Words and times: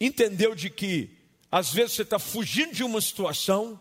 entendeu 0.00 0.54
de 0.54 0.70
que 0.70 1.16
às 1.50 1.72
vezes 1.72 1.92
você 1.92 2.02
está 2.02 2.18
fugindo 2.18 2.72
de 2.72 2.82
uma 2.82 3.00
situação 3.00 3.80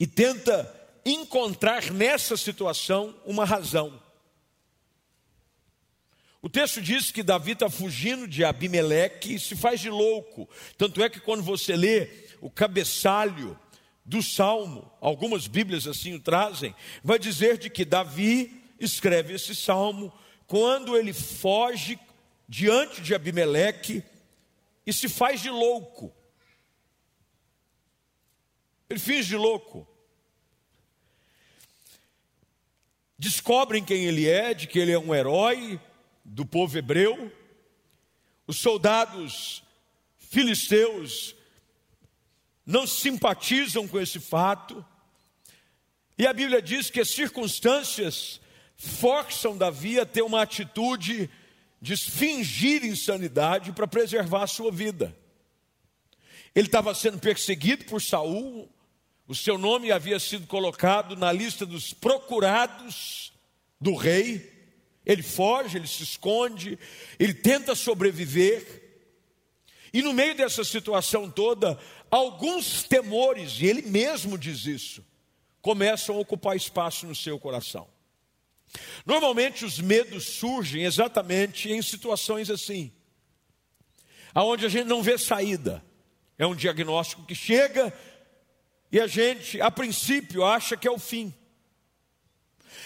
e 0.00 0.06
tenta 0.06 0.74
encontrar 1.04 1.90
nessa 1.92 2.36
situação 2.36 3.14
uma 3.24 3.44
razão. 3.44 4.00
O 6.40 6.48
texto 6.48 6.80
diz 6.80 7.12
que 7.12 7.22
Davi 7.22 7.52
está 7.52 7.70
fugindo 7.70 8.26
de 8.26 8.44
Abimeleque 8.44 9.34
e 9.34 9.38
se 9.38 9.54
faz 9.54 9.80
de 9.80 9.88
louco. 9.88 10.48
Tanto 10.76 11.00
é 11.02 11.08
que 11.08 11.20
quando 11.20 11.42
você 11.42 11.76
lê 11.76 12.08
o 12.40 12.50
cabeçalho 12.50 13.56
do 14.04 14.20
salmo, 14.20 14.90
algumas 15.00 15.46
Bíblias 15.46 15.86
assim 15.86 16.14
o 16.14 16.20
trazem, 16.20 16.74
vai 17.04 17.18
dizer 17.18 17.58
de 17.58 17.70
que 17.70 17.84
Davi 17.84 18.60
escreve 18.80 19.34
esse 19.34 19.54
salmo 19.54 20.12
quando 20.48 20.96
ele 20.96 21.12
foge 21.12 21.96
diante 22.48 23.00
de 23.00 23.14
Abimeleque 23.14 24.02
e 24.86 24.92
se 24.92 25.08
faz 25.08 25.40
de 25.40 25.50
louco. 25.50 26.14
Ele 28.88 28.98
finge 28.98 29.28
de 29.28 29.36
louco. 29.36 29.88
Descobrem 33.18 33.84
quem 33.84 34.04
ele 34.04 34.28
é, 34.28 34.52
de 34.52 34.66
que 34.66 34.78
ele 34.78 34.92
é 34.92 34.98
um 34.98 35.14
herói 35.14 35.80
do 36.24 36.44
povo 36.44 36.76
hebreu. 36.76 37.32
Os 38.46 38.58
soldados 38.58 39.62
filisteus 40.18 41.34
não 42.66 42.86
simpatizam 42.86 43.86
com 43.86 44.00
esse 44.00 44.18
fato. 44.18 44.84
E 46.18 46.26
a 46.26 46.32
Bíblia 46.32 46.60
diz 46.60 46.90
que 46.90 47.00
as 47.00 47.10
circunstâncias 47.10 48.40
forçam 48.76 49.56
Davi 49.56 50.00
a 50.00 50.06
ter 50.06 50.22
uma 50.22 50.42
atitude 50.42 51.30
de 51.82 51.96
fingir 51.96 52.84
insanidade 52.84 53.72
para 53.72 53.88
preservar 53.88 54.44
a 54.44 54.46
sua 54.46 54.70
vida. 54.70 55.18
Ele 56.54 56.68
estava 56.68 56.94
sendo 56.94 57.18
perseguido 57.18 57.84
por 57.86 58.00
Saul, 58.00 58.72
o 59.26 59.34
seu 59.34 59.58
nome 59.58 59.90
havia 59.90 60.20
sido 60.20 60.46
colocado 60.46 61.16
na 61.16 61.32
lista 61.32 61.66
dos 61.66 61.92
procurados 61.92 63.32
do 63.80 63.96
rei. 63.96 64.48
Ele 65.04 65.24
foge, 65.24 65.76
ele 65.76 65.88
se 65.88 66.04
esconde, 66.04 66.78
ele 67.18 67.34
tenta 67.34 67.74
sobreviver. 67.74 69.00
E 69.92 70.02
no 70.02 70.12
meio 70.12 70.36
dessa 70.36 70.62
situação 70.62 71.28
toda, 71.28 71.76
alguns 72.08 72.84
temores, 72.84 73.60
e 73.60 73.66
ele 73.66 73.82
mesmo 73.82 74.38
diz 74.38 74.66
isso, 74.66 75.04
começam 75.60 76.14
a 76.14 76.20
ocupar 76.20 76.56
espaço 76.56 77.06
no 77.06 77.14
seu 77.14 77.40
coração. 77.40 77.88
Normalmente 79.04 79.64
os 79.64 79.78
medos 79.78 80.24
surgem 80.24 80.84
exatamente 80.84 81.70
em 81.70 81.82
situações 81.82 82.50
assim, 82.50 82.92
aonde 84.34 84.66
a 84.66 84.68
gente 84.68 84.86
não 84.86 85.02
vê 85.02 85.18
saída. 85.18 85.84
É 86.38 86.46
um 86.46 86.54
diagnóstico 86.54 87.24
que 87.24 87.34
chega 87.34 87.92
e 88.90 89.00
a 89.00 89.06
gente, 89.06 89.60
a 89.60 89.70
princípio, 89.70 90.44
acha 90.44 90.76
que 90.76 90.86
é 90.86 90.90
o 90.90 90.98
fim. 90.98 91.32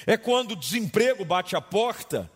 É 0.07 0.17
quando 0.17 0.53
o 0.53 0.57
desemprego 0.57 1.25
bate 1.25 1.57
a 1.57 1.61
porta 1.61 2.31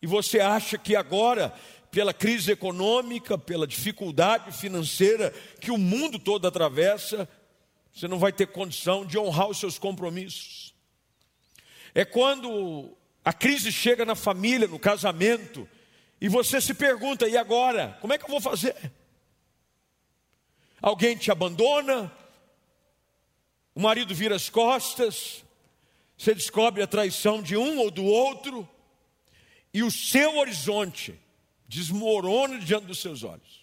e 0.00 0.06
você 0.06 0.40
acha 0.40 0.76
que 0.76 0.94
agora 0.94 1.54
pela 1.90 2.14
crise 2.14 2.50
econômica, 2.50 3.36
pela 3.36 3.66
dificuldade 3.66 4.50
financeira 4.52 5.30
que 5.60 5.70
o 5.70 5.76
mundo 5.76 6.18
todo 6.18 6.46
atravessa, 6.46 7.28
você 7.92 8.08
não 8.08 8.18
vai 8.18 8.32
ter 8.32 8.46
condição 8.46 9.04
de 9.04 9.18
honrar 9.18 9.48
os 9.48 9.58
seus 9.58 9.78
compromissos. 9.78 10.61
É 11.94 12.04
quando 12.04 12.96
a 13.24 13.32
crise 13.32 13.70
chega 13.70 14.04
na 14.04 14.14
família, 14.14 14.66
no 14.66 14.78
casamento, 14.78 15.68
e 16.20 16.28
você 16.28 16.60
se 16.60 16.74
pergunta: 16.74 17.28
e 17.28 17.36
agora? 17.36 17.98
Como 18.00 18.12
é 18.12 18.18
que 18.18 18.24
eu 18.24 18.30
vou 18.30 18.40
fazer? 18.40 18.74
Alguém 20.80 21.16
te 21.16 21.30
abandona, 21.30 22.12
o 23.74 23.80
marido 23.80 24.14
vira 24.14 24.34
as 24.34 24.50
costas, 24.50 25.44
você 26.16 26.34
descobre 26.34 26.82
a 26.82 26.86
traição 26.86 27.42
de 27.42 27.56
um 27.56 27.78
ou 27.78 27.90
do 27.90 28.04
outro, 28.04 28.68
e 29.72 29.82
o 29.82 29.90
seu 29.90 30.38
horizonte 30.38 31.18
desmorona 31.68 32.58
diante 32.58 32.86
dos 32.86 33.00
seus 33.00 33.22
olhos. 33.22 33.62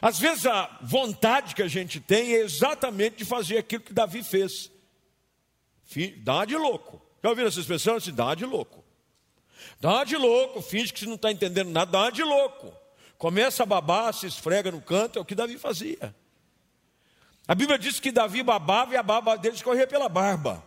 Às 0.00 0.18
vezes 0.18 0.46
a 0.46 0.78
vontade 0.82 1.54
que 1.54 1.62
a 1.62 1.68
gente 1.68 2.00
tem 2.00 2.34
é 2.34 2.40
exatamente 2.40 3.16
de 3.16 3.24
fazer 3.24 3.58
aquilo 3.58 3.82
que 3.82 3.92
Davi 3.92 4.22
fez. 4.22 4.70
Dá 6.18 6.44
de 6.44 6.56
louco. 6.56 7.00
Já 7.22 7.30
ouviram 7.30 7.48
essa 7.48 7.60
expressão? 7.60 7.96
Assim, 7.96 8.12
dá 8.12 8.34
de 8.34 8.44
louco. 8.44 8.84
Dá 9.80 10.04
de 10.04 10.16
louco, 10.16 10.60
finge 10.60 10.92
que 10.92 11.00
você 11.00 11.06
não 11.06 11.14
está 11.14 11.32
entendendo 11.32 11.70
nada, 11.70 11.90
dá 11.90 12.10
de 12.10 12.22
louco. 12.22 12.72
Começa 13.16 13.62
a 13.62 13.66
babar, 13.66 14.12
se 14.12 14.26
esfrega 14.26 14.70
no 14.70 14.80
canto, 14.80 15.18
é 15.18 15.22
o 15.22 15.24
que 15.24 15.34
Davi 15.34 15.58
fazia. 15.58 16.14
A 17.46 17.54
Bíblia 17.54 17.78
diz 17.78 17.98
que 17.98 18.12
Davi 18.12 18.42
babava 18.42 18.94
e 18.94 18.96
a 18.96 19.02
barba 19.02 19.36
dele 19.36 19.56
escorria 19.56 19.86
pela 19.86 20.08
barba. 20.08 20.62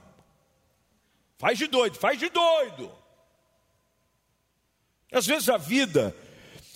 Faz 1.37 1.57
de 1.57 1.67
doido, 1.67 1.97
faz 1.97 2.19
de 2.19 2.29
doido. 2.29 2.91
Às 5.11 5.25
vezes 5.25 5.49
a 5.49 5.57
vida, 5.57 6.15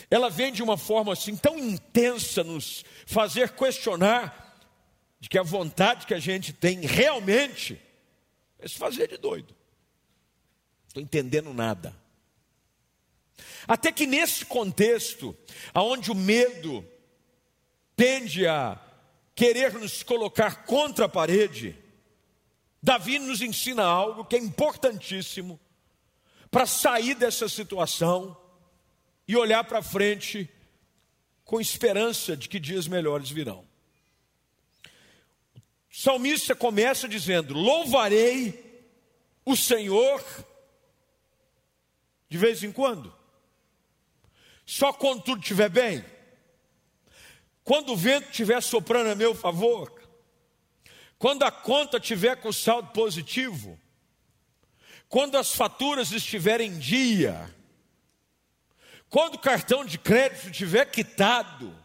ela 0.10 0.30
vem 0.30 0.52
de 0.52 0.62
uma 0.62 0.78
forma 0.78 1.14
assim 1.14 1.36
tão 1.36 1.58
intensa 1.58 2.44
nos 2.44 2.84
fazer 3.06 3.52
questionar 3.52 4.44
de 5.20 5.28
que 5.28 5.38
a 5.38 5.44
vontade 5.44 6.06
que 6.06 6.14
a 6.14 6.20
gente 6.20 6.54
tem 6.54 6.82
realmente 6.82 7.82
é 8.60 8.68
se 8.68 8.76
fazer 8.76 9.08
de 9.08 9.18
doido. 9.18 9.56
Estou 10.88 11.02
entendendo 11.02 11.54
nada. 11.54 11.96
Até 13.68 13.92
que 13.92 14.06
nesse 14.06 14.46
contexto, 14.46 15.36
aonde 15.74 16.12
o 16.12 16.16
medo 16.16 16.86
tende 17.96 18.48
a 18.48 18.80
querer 19.34 19.74
nos 19.74 20.04
colocar 20.04 20.66
contra 20.66 21.06
a 21.06 21.10
parede, 21.10 21.78
Davi 22.82 23.20
nos 23.20 23.42
ensina 23.42 23.84
algo 23.84 24.26
que 24.26 24.36
é 24.36 24.40
importantíssimo 24.40 25.60
para 26.50 26.66
sair 26.66 27.16
dessa 27.16 27.50
situação 27.50 28.38
e 29.28 29.36
olhar 29.36 29.64
para 29.64 29.82
frente 29.82 30.50
com 31.44 31.60
esperança 31.60 32.38
de 32.38 32.48
que 32.48 32.60
dias 32.60 32.88
melhores 32.88 33.30
virão. 33.30 33.68
Salmista 35.98 36.54
começa 36.54 37.08
dizendo: 37.08 37.54
Louvarei 37.54 38.84
o 39.46 39.56
Senhor 39.56 40.22
de 42.28 42.38
vez 42.38 42.64
em 42.64 42.72
quando, 42.72 43.16
só 44.66 44.92
quando 44.92 45.24
tudo 45.24 45.40
estiver 45.40 45.70
bem, 45.70 46.04
quando 47.64 47.94
o 47.94 47.96
vento 47.96 48.30
estiver 48.30 48.62
soprando 48.62 49.12
a 49.12 49.16
meu 49.16 49.34
favor, 49.34 49.90
quando 51.18 51.44
a 51.44 51.52
conta 51.52 51.98
tiver 51.98 52.36
com 52.42 52.52
saldo 52.52 52.92
positivo, 52.92 53.80
quando 55.08 55.38
as 55.38 55.56
faturas 55.56 56.12
estiverem 56.12 56.72
em 56.72 56.78
dia, 56.78 57.56
quando 59.10 59.36
o 59.36 59.40
cartão 59.40 59.86
de 59.86 59.98
crédito 59.98 60.50
estiver 60.50 60.92
quitado, 60.92 61.85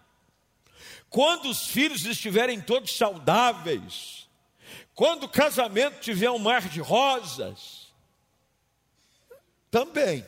quando 1.10 1.50
os 1.50 1.66
filhos 1.66 2.06
estiverem 2.06 2.60
todos 2.60 2.96
saudáveis, 2.96 4.28
quando 4.94 5.24
o 5.24 5.28
casamento 5.28 6.00
tiver 6.00 6.30
um 6.30 6.38
mar 6.38 6.68
de 6.68 6.80
rosas, 6.80 7.92
também. 9.70 10.24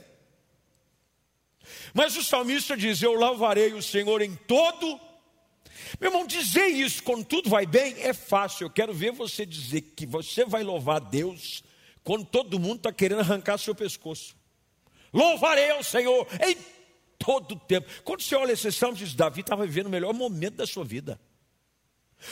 Mas 1.94 2.16
o 2.16 2.25
salmista 2.25 2.76
diz: 2.76 3.00
Eu 3.00 3.12
louvarei 3.15 3.72
o 3.72 3.82
Senhor 3.82 4.21
em 4.21 4.34
todo. 4.34 5.00
Meu 6.00 6.10
irmão, 6.10 6.26
dizer 6.26 6.66
isso 6.66 7.03
quando 7.03 7.25
tudo 7.25 7.48
vai 7.48 7.65
bem 7.65 7.94
é 7.98 8.12
fácil. 8.12 8.65
Eu 8.65 8.71
quero 8.71 8.92
ver 8.92 9.12
você 9.12 9.47
dizer 9.47 9.82
que 9.82 10.04
você 10.04 10.44
vai 10.44 10.62
louvar 10.62 11.00
Deus 11.00 11.62
quando 12.03 12.25
todo 12.25 12.59
mundo 12.59 12.78
está 12.78 12.92
querendo 12.92 13.21
arrancar 13.21 13.59
seu 13.59 13.75
pescoço. 13.75 14.37
Louvarei 15.12 15.71
ao 15.71 15.84
Senhor 15.84 16.26
em 16.44 16.56
todo 17.22 17.53
o 17.53 17.59
tempo. 17.59 17.88
Quando 18.03 18.22
você 18.22 18.34
olha 18.34 18.53
esse 18.53 18.71
salmo, 18.72 18.97
diz: 18.97 19.15
Davi 19.15 19.41
estava 19.42 19.65
vivendo 19.65 19.86
o 19.86 19.91
melhor 19.91 20.13
momento 20.13 20.57
da 20.57 20.66
sua 20.66 20.84
vida. 20.84 21.21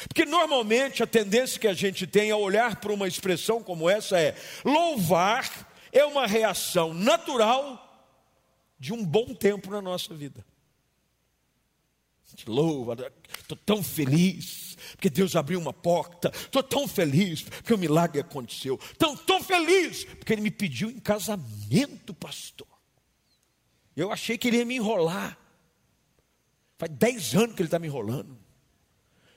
Porque 0.08 0.24
normalmente 0.24 1.02
a 1.02 1.06
tendência 1.06 1.58
que 1.58 1.66
a 1.66 1.74
gente 1.74 2.06
tem 2.06 2.30
a 2.30 2.36
olhar 2.36 2.76
para 2.76 2.92
uma 2.92 3.08
expressão 3.08 3.62
como 3.62 3.88
essa 3.88 4.18
é: 4.20 4.36
louvar 4.64 5.68
é 5.92 6.04
uma 6.04 6.26
reação 6.26 6.92
natural 6.92 7.86
de 8.78 8.92
um 8.92 9.04
bom 9.04 9.34
tempo 9.34 9.70
na 9.70 9.80
nossa 9.80 10.14
vida. 10.14 10.44
A 12.26 12.30
gente 12.30 12.48
louva, 12.48 13.12
estou 13.40 13.58
tão 13.66 13.82
feliz 13.82 14.76
porque 14.92 15.10
Deus 15.10 15.34
abriu 15.34 15.58
uma 15.58 15.72
porta. 15.72 16.30
Estou 16.34 16.62
tão 16.62 16.86
feliz 16.86 17.42
porque 17.42 17.74
o 17.74 17.78
milagre 17.78 18.20
aconteceu. 18.20 18.78
Tão, 18.96 19.16
tão 19.16 19.42
feliz 19.42 20.04
porque 20.04 20.32
Ele 20.32 20.42
me 20.42 20.50
pediu 20.50 20.88
em 20.88 21.00
casamento, 21.00 22.14
pastor. 22.14 22.69
Eu 23.96 24.12
achei 24.12 24.38
que 24.38 24.48
Ele 24.48 24.58
ia 24.58 24.64
me 24.64 24.76
enrolar. 24.76 25.38
Faz 26.78 26.90
dez 26.92 27.34
anos 27.34 27.54
que 27.54 27.62
Ele 27.62 27.66
está 27.66 27.78
me 27.78 27.86
enrolando. 27.86 28.38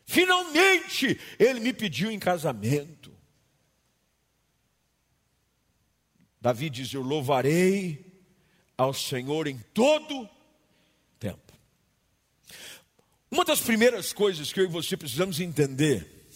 Finalmente 0.06 1.20
Ele 1.40 1.60
me 1.60 1.74
pediu 1.74 2.12
em 2.12 2.20
casamento. 2.20 3.14
Davi 6.40 6.70
diz: 6.70 6.94
Eu 6.94 7.02
louvarei 7.02 8.14
ao 8.78 8.94
Senhor 8.94 9.48
em 9.48 9.58
todo 9.74 10.30
tempo. 11.20 11.54
Uma 13.32 13.46
das 13.46 13.62
primeiras 13.62 14.14
coisas 14.14 14.52
que 14.52 14.60
eu 14.60 14.66
e 14.66 14.68
você 14.68 14.96
precisamos 14.96 15.40
entender, 15.40 16.28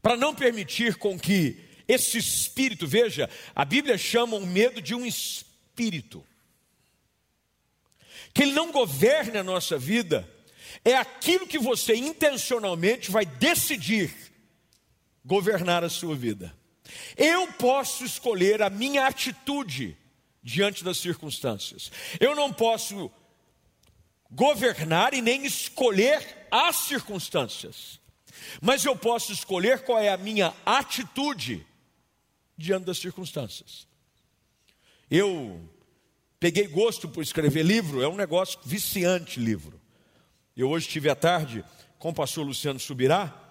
para 0.00 0.16
não 0.16 0.34
permitir 0.34 0.96
com 0.96 1.18
que 1.18 1.58
esse 1.88 2.18
espírito, 2.18 2.86
veja, 2.86 3.30
a 3.54 3.64
Bíblia 3.64 3.96
chama 3.96 4.36
o 4.36 4.46
medo 4.46 4.82
de 4.82 4.94
um 4.94 5.06
espírito, 5.06 6.24
que 8.36 8.42
ele 8.42 8.52
não 8.52 8.70
governe 8.70 9.38
a 9.38 9.42
nossa 9.42 9.78
vida, 9.78 10.30
é 10.84 10.94
aquilo 10.94 11.46
que 11.46 11.58
você 11.58 11.96
intencionalmente 11.96 13.10
vai 13.10 13.24
decidir 13.24 14.14
governar 15.24 15.82
a 15.82 15.88
sua 15.88 16.14
vida. 16.14 16.54
Eu 17.16 17.50
posso 17.54 18.04
escolher 18.04 18.60
a 18.60 18.68
minha 18.68 19.06
atitude 19.06 19.96
diante 20.42 20.84
das 20.84 20.98
circunstâncias. 20.98 21.90
Eu 22.20 22.36
não 22.36 22.52
posso 22.52 23.10
governar 24.30 25.14
e 25.14 25.22
nem 25.22 25.46
escolher 25.46 26.46
as 26.50 26.76
circunstâncias, 26.76 27.98
mas 28.60 28.84
eu 28.84 28.94
posso 28.94 29.32
escolher 29.32 29.82
qual 29.82 29.98
é 29.98 30.10
a 30.10 30.18
minha 30.18 30.52
atitude 30.66 31.66
diante 32.54 32.84
das 32.84 32.98
circunstâncias. 32.98 33.88
Eu 35.10 35.74
peguei 36.38 36.66
gosto 36.66 37.08
por 37.08 37.22
escrever 37.22 37.64
livro, 37.64 38.02
é 38.02 38.08
um 38.08 38.16
negócio 38.16 38.58
viciante 38.64 39.40
livro. 39.40 39.80
Eu 40.56 40.70
hoje 40.70 40.88
tive 40.88 41.08
à 41.08 41.14
tarde 41.14 41.64
com 41.98 42.10
o 42.10 42.14
pastor 42.14 42.46
Luciano 42.46 42.78
Subirá, 42.78 43.42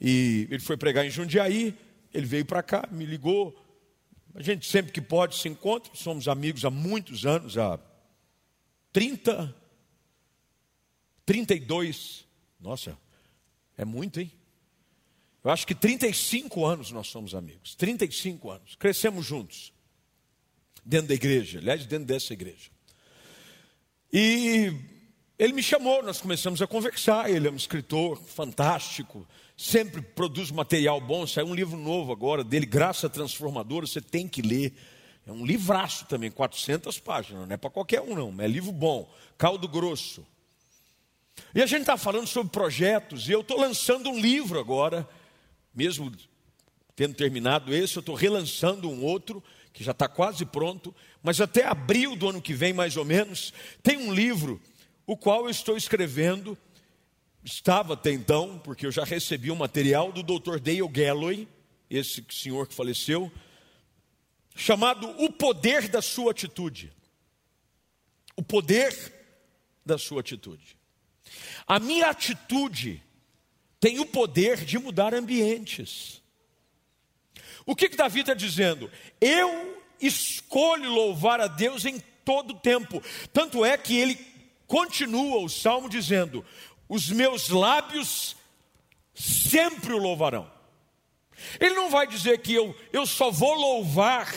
e 0.00 0.46
ele 0.50 0.60
foi 0.60 0.76
pregar 0.76 1.06
em 1.06 1.10
Jundiaí, 1.10 1.76
ele 2.12 2.26
veio 2.26 2.44
para 2.44 2.62
cá, 2.62 2.88
me 2.90 3.04
ligou. 3.04 3.60
A 4.34 4.42
gente 4.42 4.66
sempre 4.66 4.92
que 4.92 5.00
pode 5.00 5.36
se 5.36 5.48
encontra, 5.48 5.92
somos 5.94 6.28
amigos 6.28 6.64
há 6.64 6.70
muitos 6.70 7.24
anos, 7.24 7.56
há 7.56 7.78
30, 8.92 9.54
32, 11.26 12.26
nossa, 12.60 12.98
é 13.76 13.84
muito, 13.84 14.20
hein? 14.20 14.30
Eu 15.42 15.50
acho 15.50 15.66
que 15.66 15.74
35 15.74 16.64
anos 16.64 16.90
nós 16.90 17.08
somos 17.08 17.34
amigos, 17.34 17.74
35 17.74 18.50
anos, 18.50 18.76
crescemos 18.76 19.26
juntos, 19.26 19.73
dentro 20.84 21.08
da 21.08 21.14
igreja, 21.14 21.58
aliás, 21.58 21.86
dentro 21.86 22.06
dessa 22.06 22.32
igreja. 22.32 22.70
E 24.12 24.72
ele 25.38 25.52
me 25.52 25.62
chamou, 25.62 26.02
nós 26.02 26.20
começamos 26.20 26.62
a 26.62 26.66
conversar. 26.66 27.28
Ele 27.30 27.48
é 27.48 27.50
um 27.50 27.56
escritor 27.56 28.16
fantástico, 28.16 29.26
sempre 29.56 30.00
produz 30.00 30.50
material 30.50 31.00
bom. 31.00 31.26
Saiu 31.26 31.46
um 31.46 31.54
livro 31.54 31.76
novo 31.76 32.12
agora 32.12 32.44
dele, 32.44 32.66
Graça 32.66 33.08
Transformadora, 33.08 33.86
você 33.86 34.00
tem 34.00 34.28
que 34.28 34.42
ler. 34.42 34.72
É 35.26 35.32
um 35.32 35.44
livraço 35.44 36.04
também, 36.06 36.30
400 36.30 36.98
páginas, 37.00 37.48
não 37.48 37.54
é 37.54 37.56
para 37.56 37.70
qualquer 37.70 38.02
um, 38.02 38.14
não, 38.14 38.44
é 38.44 38.46
livro 38.46 38.70
bom, 38.70 39.10
caldo 39.38 39.66
grosso. 39.66 40.24
E 41.54 41.62
a 41.62 41.66
gente 41.66 41.80
está 41.80 41.96
falando 41.96 42.26
sobre 42.26 42.52
projetos, 42.52 43.26
e 43.28 43.32
eu 43.32 43.40
estou 43.40 43.58
lançando 43.58 44.10
um 44.10 44.20
livro 44.20 44.60
agora, 44.60 45.08
mesmo 45.74 46.12
tendo 46.94 47.14
terminado 47.14 47.74
esse, 47.74 47.96
eu 47.96 48.00
estou 48.00 48.14
relançando 48.14 48.88
um 48.88 49.02
outro, 49.02 49.42
que 49.74 49.82
já 49.82 49.90
está 49.90 50.08
quase 50.08 50.46
pronto, 50.46 50.94
mas 51.20 51.40
até 51.40 51.66
abril 51.66 52.14
do 52.14 52.28
ano 52.28 52.40
que 52.40 52.54
vem, 52.54 52.72
mais 52.72 52.96
ou 52.96 53.04
menos, 53.04 53.52
tem 53.82 53.98
um 53.98 54.14
livro, 54.14 54.62
o 55.04 55.16
qual 55.16 55.44
eu 55.44 55.50
estou 55.50 55.76
escrevendo, 55.76 56.56
estava 57.44 57.94
até 57.94 58.12
então, 58.12 58.58
porque 58.60 58.86
eu 58.86 58.92
já 58.92 59.04
recebi 59.04 59.50
o 59.50 59.54
um 59.54 59.56
material 59.58 60.12
do 60.12 60.22
Dr. 60.22 60.60
Dale 60.60 60.88
Galloway, 60.88 61.48
esse 61.90 62.24
senhor 62.30 62.68
que 62.68 62.74
faleceu, 62.74 63.30
chamado 64.54 65.10
O 65.22 65.30
Poder 65.30 65.88
da 65.88 66.00
Sua 66.00 66.30
Atitude. 66.30 66.92
O 68.36 68.42
poder 68.42 69.12
da 69.84 69.98
sua 69.98 70.20
atitude. 70.20 70.76
A 71.66 71.78
minha 71.78 72.08
atitude 72.08 73.00
tem 73.78 74.00
o 74.00 74.06
poder 74.06 74.64
de 74.64 74.78
mudar 74.78 75.14
ambientes. 75.14 76.20
O 77.66 77.74
que, 77.74 77.88
que 77.88 77.96
Davi 77.96 78.20
está 78.20 78.34
dizendo? 78.34 78.90
Eu 79.20 79.82
escolho 80.00 80.90
louvar 80.90 81.40
a 81.40 81.46
Deus 81.46 81.84
em 81.84 81.98
todo 82.24 82.54
tempo. 82.54 83.02
Tanto 83.32 83.64
é 83.64 83.76
que 83.76 83.96
ele 83.96 84.18
continua 84.66 85.42
o 85.42 85.48
salmo 85.48 85.88
dizendo: 85.88 86.44
Os 86.88 87.08
meus 87.08 87.48
lábios 87.48 88.36
sempre 89.14 89.92
o 89.92 89.98
louvarão. 89.98 90.50
Ele 91.60 91.74
não 91.74 91.90
vai 91.90 92.06
dizer 92.06 92.38
que 92.38 92.54
eu, 92.54 92.74
eu 92.92 93.06
só 93.06 93.30
vou 93.30 93.54
louvar 93.54 94.32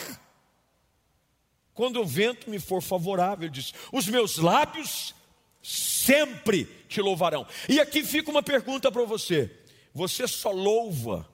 quando 1.74 2.02
o 2.02 2.06
vento 2.06 2.50
me 2.50 2.60
for 2.60 2.82
favorável. 2.82 3.46
Ele 3.46 3.54
diz: 3.54 3.74
Os 3.92 4.08
meus 4.08 4.38
lábios 4.38 5.14
sempre 5.62 6.66
te 6.88 7.02
louvarão. 7.02 7.46
E 7.68 7.80
aqui 7.80 8.04
fica 8.04 8.32
uma 8.32 8.44
pergunta 8.44 8.92
para 8.92 9.04
você: 9.04 9.52
você 9.94 10.28
só 10.28 10.52
louva 10.52 11.28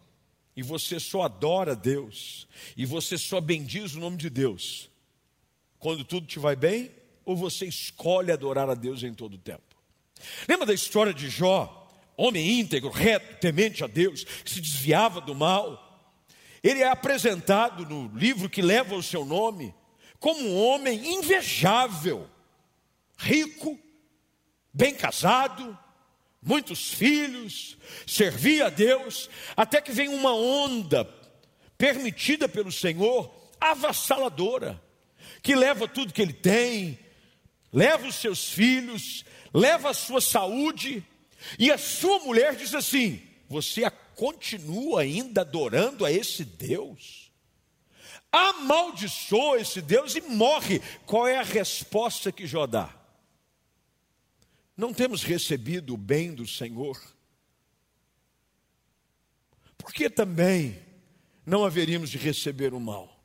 e 0.56 0.62
você 0.62 1.00
só 1.00 1.24
adora 1.24 1.76
Deus 1.76 2.48
e 2.78 2.86
você 2.86 3.18
só 3.18 3.42
bendiz 3.42 3.96
o 3.96 4.00
nome 4.00 4.18
de 4.18 4.30
Deus 4.30 4.90
quando 5.80 6.04
tudo 6.04 6.28
te 6.28 6.40
vai 6.40 6.56
bem 6.56 6.92
ou 7.26 7.36
você 7.36 7.66
escolhe 7.66 8.32
adorar 8.32 8.70
a 8.70 8.76
Deus 8.76 9.04
em 9.04 9.14
todo 9.14 9.36
o 9.36 9.40
tempo? 9.40 9.62
Lembra 10.48 10.66
da 10.66 10.74
história 10.74 11.14
de 11.14 11.30
Jó, 11.30 11.90
homem 12.16 12.60
íntegro, 12.60 12.90
reto, 12.90 13.40
temente 13.40 13.84
a 13.84 13.88
Deus, 13.88 14.24
que 14.24 14.50
se 14.50 14.62
desviava 14.62 15.20
do 15.20 15.36
mal? 15.36 15.90
Ele 16.62 16.80
é 16.80 16.88
apresentado 16.88 17.86
no 17.86 18.08
livro 18.18 18.50
que 18.50 18.62
leva 18.62 18.96
o 18.96 19.04
seu 19.04 19.26
nome 19.26 19.74
como 20.20 20.40
um 20.40 20.58
homem 20.58 21.16
invejável, 21.16 22.30
rico, 23.18 23.78
bem 24.74 24.96
casado, 24.96 25.78
muitos 26.46 26.94
filhos, 26.94 27.78
servia 28.06 28.68
a 28.68 28.70
Deus, 28.70 29.30
até 29.56 29.82
que 29.82 29.92
vem 29.92 30.10
uma 30.10 30.34
onda 30.34 31.06
permitida 31.78 32.48
pelo 32.48 32.72
Senhor, 32.72 33.34
avassaladora, 33.60 34.82
que 35.42 35.56
leva 35.56 35.88
tudo 35.88 36.14
que 36.14 36.22
ele 36.22 36.34
tem, 36.34 37.00
leva 37.72 38.08
os 38.08 38.16
seus 38.16 38.50
filhos, 38.50 39.26
leva 39.54 39.90
a 39.90 39.94
sua 39.94 40.22
saúde, 40.22 41.04
e 41.58 41.72
a 41.72 41.78
sua 41.78 42.20
mulher 42.20 42.56
diz 42.56 42.74
assim: 42.74 43.22
Você 43.50 43.90
continua 44.16 45.02
ainda 45.02 45.42
adorando 45.42 46.06
a 46.06 46.12
esse 46.12 46.46
Deus? 46.46 47.32
Amaldiçoa 48.32 49.60
esse 49.60 49.82
Deus 49.82 50.16
e 50.16 50.22
morre. 50.22 50.82
Qual 51.06 51.28
é 51.28 51.38
a 51.38 51.44
resposta 51.44 52.32
que 52.32 52.48
Jó 52.48 52.66
dá? 52.66 53.03
Não 54.76 54.94
temos 54.94 55.24
recebido 55.24 55.94
o 55.94 55.98
bem 55.98 56.34
do 56.34 56.48
Senhor? 56.48 57.00
Por 59.78 59.94
que 59.94 60.10
também 60.10 60.82
não 61.46 61.66
haveríamos 61.66 62.10
de 62.10 62.18
receber 62.18 62.74
o 62.74 62.80
mal? 62.80 63.22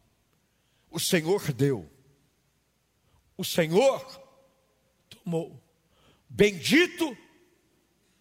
O 0.90 0.98
Senhor 0.98 1.52
deu, 1.52 1.88
o 3.36 3.44
Senhor 3.44 4.04
tomou. 5.08 5.62
Bendito 6.28 7.16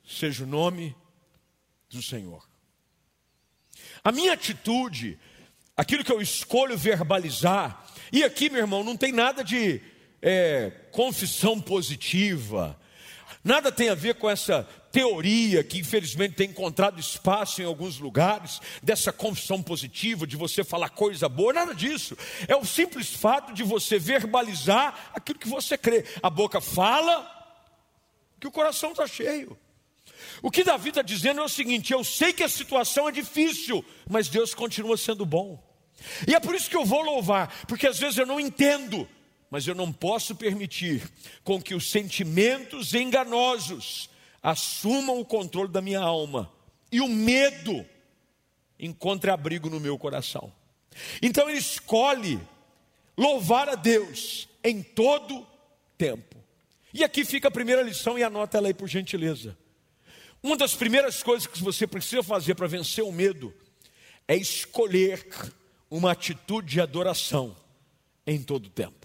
seja 0.06 0.44
o 0.44 0.48
nome 0.48 0.96
do 1.90 2.02
Senhor. 2.02 2.48
A 4.04 4.12
minha 4.12 4.34
atitude, 4.34 5.20
aquilo 5.75 6.04
que 6.04 6.12
eu 6.12 6.22
escolho 6.22 6.78
verbalizar, 6.78 7.86
e 8.12 8.24
aqui, 8.24 8.50
meu 8.50 8.62
irmão, 8.62 8.84
não 8.84 8.96
tem 8.96 9.12
nada 9.12 9.44
de 9.44 9.82
é, 10.22 10.70
confissão 10.92 11.60
positiva, 11.60 12.80
Nada 13.48 13.72
tem 13.72 13.88
a 13.88 13.96
ver 13.96 14.16
com 14.16 14.30
essa 14.30 14.68
teoria 14.92 15.63
que 15.63 15.80
infelizmente 15.80 16.36
tem 16.36 16.50
encontrado 16.50 17.00
espaço 17.00 17.62
em 17.62 17.66
alguns 17.66 17.98
lugares, 17.98 18.60
dessa 18.84 19.10
confissão 19.13 19.63
positiva, 19.63 20.27
de 20.27 20.36
você 20.36 20.66
falar 20.66 20.89
coisa 20.89 21.30
boa, 21.30 21.54
nada 21.54 21.74
disso. 21.74 22.18
É 22.46 22.58
o 22.58 22.66
simples 22.66 23.13
fato 23.13 23.54
de 23.54 23.63
você 23.63 23.98
verbalizar 23.98 25.12
aquilo 25.13 25.39
que 25.39 25.48
você 25.48 25.77
crê. 25.77 26.04
A 26.22 26.30
boca 26.30 26.60
fala 26.60 27.25
que 28.38 28.48
o 28.48 28.51
coração 28.51 28.92
está 28.92 29.08
cheio. 29.08 29.58
O 30.42 30.51
que 30.51 30.66
Davi 30.66 30.89
está 30.89 31.01
dizendo 31.01 31.39
é 31.39 31.44
o 31.46 31.48
seguinte: 31.48 31.94
eu 31.94 32.04
sei 32.04 32.34
que 32.34 32.44
a 32.44 32.50
situação 32.50 33.08
é 33.08 33.13
difícil, 33.13 33.86
mas 34.10 34.27
Deus 34.27 34.54
continua 34.54 34.98
sendo 34.98 35.25
bom. 35.25 35.63
E 36.27 36.36
é 36.36 36.39
por 36.42 36.54
isso 36.54 36.70
que 36.70 36.75
eu 36.75 36.84
vou 36.84 37.01
louvar, 37.01 37.63
porque 37.66 37.88
às 37.88 37.98
vezes 37.98 38.18
eu 38.18 38.25
não 38.25 38.42
entendo, 38.42 39.08
mas 39.50 39.68
eu 39.68 39.75
não 39.75 39.92
posso 39.92 40.36
permitir 40.36 41.10
com 41.44 41.62
que 41.62 41.74
os 41.74 41.89
sentimentos 41.89 42.94
enganosos 42.94 44.10
assumam 44.42 45.20
o 45.20 45.25
controle 45.25 45.70
da 45.70 45.82
minha 45.82 46.00
alma 46.00 46.51
e 46.92 47.01
o 47.01 47.08
medo 47.08 47.86
encontre 48.80 49.30
abrigo 49.32 49.70
no 49.70 49.80
meu 49.80 49.98
coração. 49.98 50.51
Então 51.22 51.50
ele 51.50 51.60
escolhe 51.60 52.39
louvar 53.18 53.70
a 53.70 53.75
Deus 53.75 54.48
em 54.63 54.82
todo 54.82 55.46
tempo. 55.98 56.36
E 56.94 57.04
aqui 57.04 57.25
fica 57.25 57.48
a 57.48 57.51
primeira 57.51 57.82
lição 57.82 58.18
e 58.18 58.24
anota 58.24 58.58
ela 58.58 58.68
aí 58.68 58.74
por 58.74 58.88
gentileza. 58.88 59.58
Uma 60.42 60.56
das 60.56 60.74
primeiras 60.75 61.24
coisas 61.24 61.48
que 61.48 61.62
você 61.62 61.86
precisa 61.86 62.24
fazer 62.24 62.56
para 62.56 62.68
vencer 62.68 63.04
o 63.04 63.12
medo 63.12 63.54
é 64.27 64.36
escolher 64.36 65.27
uma 65.89 66.12
atitude 66.12 66.74
de 66.74 66.82
adoração 66.82 67.56
em 68.25 68.42
todo 68.42 68.70
tempo. 68.70 68.97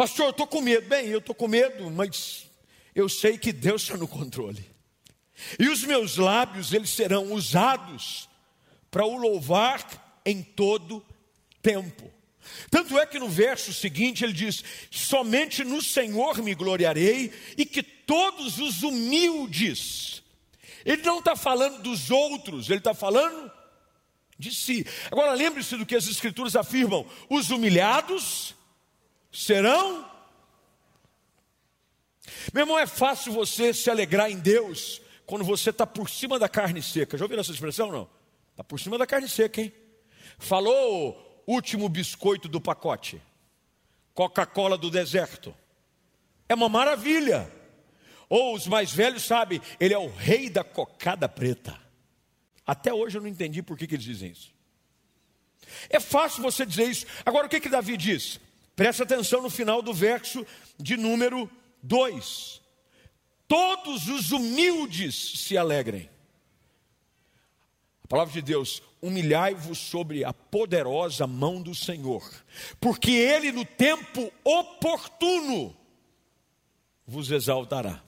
Pastor, 0.00 0.28
eu 0.28 0.30
estou 0.30 0.46
com 0.46 0.62
medo. 0.62 0.88
Bem, 0.88 1.08
eu 1.08 1.18
estou 1.18 1.34
com 1.34 1.46
medo, 1.46 1.90
mas 1.90 2.46
eu 2.94 3.06
sei 3.06 3.36
que 3.36 3.52
Deus 3.52 3.82
está 3.82 3.98
no 3.98 4.08
controle. 4.08 4.64
E 5.58 5.68
os 5.68 5.84
meus 5.84 6.16
lábios, 6.16 6.72
eles 6.72 6.88
serão 6.88 7.34
usados 7.34 8.26
para 8.90 9.04
o 9.04 9.18
louvar 9.18 10.22
em 10.24 10.42
todo 10.42 11.04
tempo. 11.60 12.10
Tanto 12.70 12.98
é 12.98 13.04
que 13.04 13.18
no 13.18 13.28
verso 13.28 13.74
seguinte 13.74 14.24
ele 14.24 14.32
diz: 14.32 14.64
Somente 14.90 15.64
no 15.64 15.82
Senhor 15.82 16.38
me 16.38 16.54
gloriarei, 16.54 17.30
e 17.58 17.66
que 17.66 17.82
todos 17.82 18.58
os 18.58 18.82
humildes. 18.82 20.22
Ele 20.82 21.02
não 21.02 21.18
está 21.18 21.36
falando 21.36 21.82
dos 21.82 22.10
outros, 22.10 22.70
ele 22.70 22.78
está 22.78 22.94
falando 22.94 23.52
de 24.38 24.50
si. 24.54 24.82
Agora 25.10 25.34
lembre-se 25.34 25.76
do 25.76 25.84
que 25.84 25.94
as 25.94 26.08
Escrituras 26.08 26.56
afirmam: 26.56 27.06
os 27.28 27.50
humilhados 27.50 28.58
serão. 29.30 30.08
Meu 32.52 32.62
irmão, 32.62 32.78
é 32.78 32.86
fácil 32.86 33.32
você 33.32 33.72
se 33.72 33.90
alegrar 33.90 34.30
em 34.30 34.38
Deus 34.38 35.00
quando 35.26 35.44
você 35.44 35.70
está 35.70 35.86
por 35.86 36.08
cima 36.08 36.38
da 36.38 36.48
carne 36.48 36.82
seca. 36.82 37.16
Já 37.16 37.24
ouviram 37.24 37.40
essa 37.40 37.52
expressão? 37.52 37.90
Não? 37.90 38.08
Está 38.50 38.64
por 38.64 38.78
cima 38.80 38.98
da 38.98 39.06
carne 39.06 39.28
seca, 39.28 39.60
hein? 39.60 39.72
Falou 40.38 41.42
último 41.46 41.88
biscoito 41.88 42.48
do 42.48 42.60
pacote, 42.60 43.20
Coca-Cola 44.14 44.76
do 44.76 44.90
deserto. 44.90 45.54
É 46.48 46.54
uma 46.54 46.68
maravilha. 46.68 47.50
Ou 48.28 48.54
os 48.54 48.66
mais 48.66 48.92
velhos 48.92 49.24
sabem, 49.24 49.60
ele 49.78 49.92
é 49.92 49.98
o 49.98 50.08
rei 50.08 50.48
da 50.48 50.62
cocada 50.62 51.28
preta. 51.28 51.78
Até 52.64 52.94
hoje 52.94 53.18
eu 53.18 53.22
não 53.22 53.28
entendi 53.28 53.62
por 53.62 53.76
que, 53.76 53.86
que 53.86 53.96
eles 53.96 54.04
dizem 54.04 54.30
isso. 54.30 54.54
É 55.88 55.98
fácil 55.98 56.42
você 56.42 56.64
dizer 56.64 56.84
isso. 56.84 57.06
Agora 57.24 57.46
o 57.46 57.50
que, 57.50 57.60
que 57.60 57.68
Davi 57.68 57.96
diz? 57.96 58.38
Presta 58.74 59.02
atenção 59.02 59.42
no 59.42 59.50
final 59.50 59.82
do 59.82 59.92
verso 59.92 60.46
de 60.78 60.96
número 60.96 61.50
2. 61.82 62.60
Todos 63.46 64.08
os 64.08 64.32
humildes 64.32 65.40
se 65.40 65.56
alegrem. 65.56 66.08
A 68.04 68.06
palavra 68.06 68.32
de 68.32 68.42
Deus, 68.42 68.82
humilhai-vos 69.02 69.78
sobre 69.78 70.24
a 70.24 70.32
poderosa 70.32 71.26
mão 71.26 71.62
do 71.62 71.74
Senhor, 71.74 72.28
porque 72.80 73.10
Ele 73.10 73.52
no 73.52 73.64
tempo 73.64 74.32
oportuno 74.44 75.76
vos 77.06 77.30
exaltará. 77.30 78.02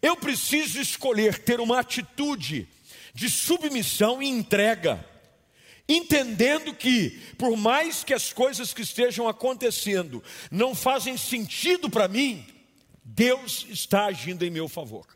Eu 0.00 0.16
preciso 0.16 0.80
escolher 0.80 1.38
ter 1.38 1.60
uma 1.60 1.80
atitude 1.80 2.68
de 3.12 3.28
submissão 3.28 4.22
e 4.22 4.28
entrega, 4.28 5.04
entendendo 5.90 6.74
que, 6.74 7.10
por 7.36 7.56
mais 7.56 8.04
que 8.04 8.14
as 8.14 8.32
coisas 8.32 8.72
que 8.72 8.82
estejam 8.82 9.28
acontecendo 9.28 10.22
não 10.50 10.74
fazem 10.74 11.16
sentido 11.16 11.90
para 11.90 12.08
mim, 12.08 12.46
Deus 13.02 13.66
está 13.68 14.06
agindo 14.06 14.44
em 14.44 14.50
meu 14.50 14.68
favor. 14.68 15.06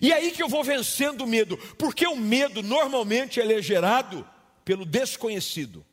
E 0.00 0.12
é 0.12 0.16
aí 0.16 0.30
que 0.30 0.42
eu 0.42 0.48
vou 0.48 0.62
vencendo 0.62 1.22
o 1.22 1.26
medo, 1.26 1.56
porque 1.78 2.06
o 2.06 2.16
medo 2.16 2.62
normalmente 2.62 3.40
ele 3.40 3.54
é 3.54 3.62
gerado 3.62 4.28
pelo 4.64 4.84
desconhecido. 4.84 5.84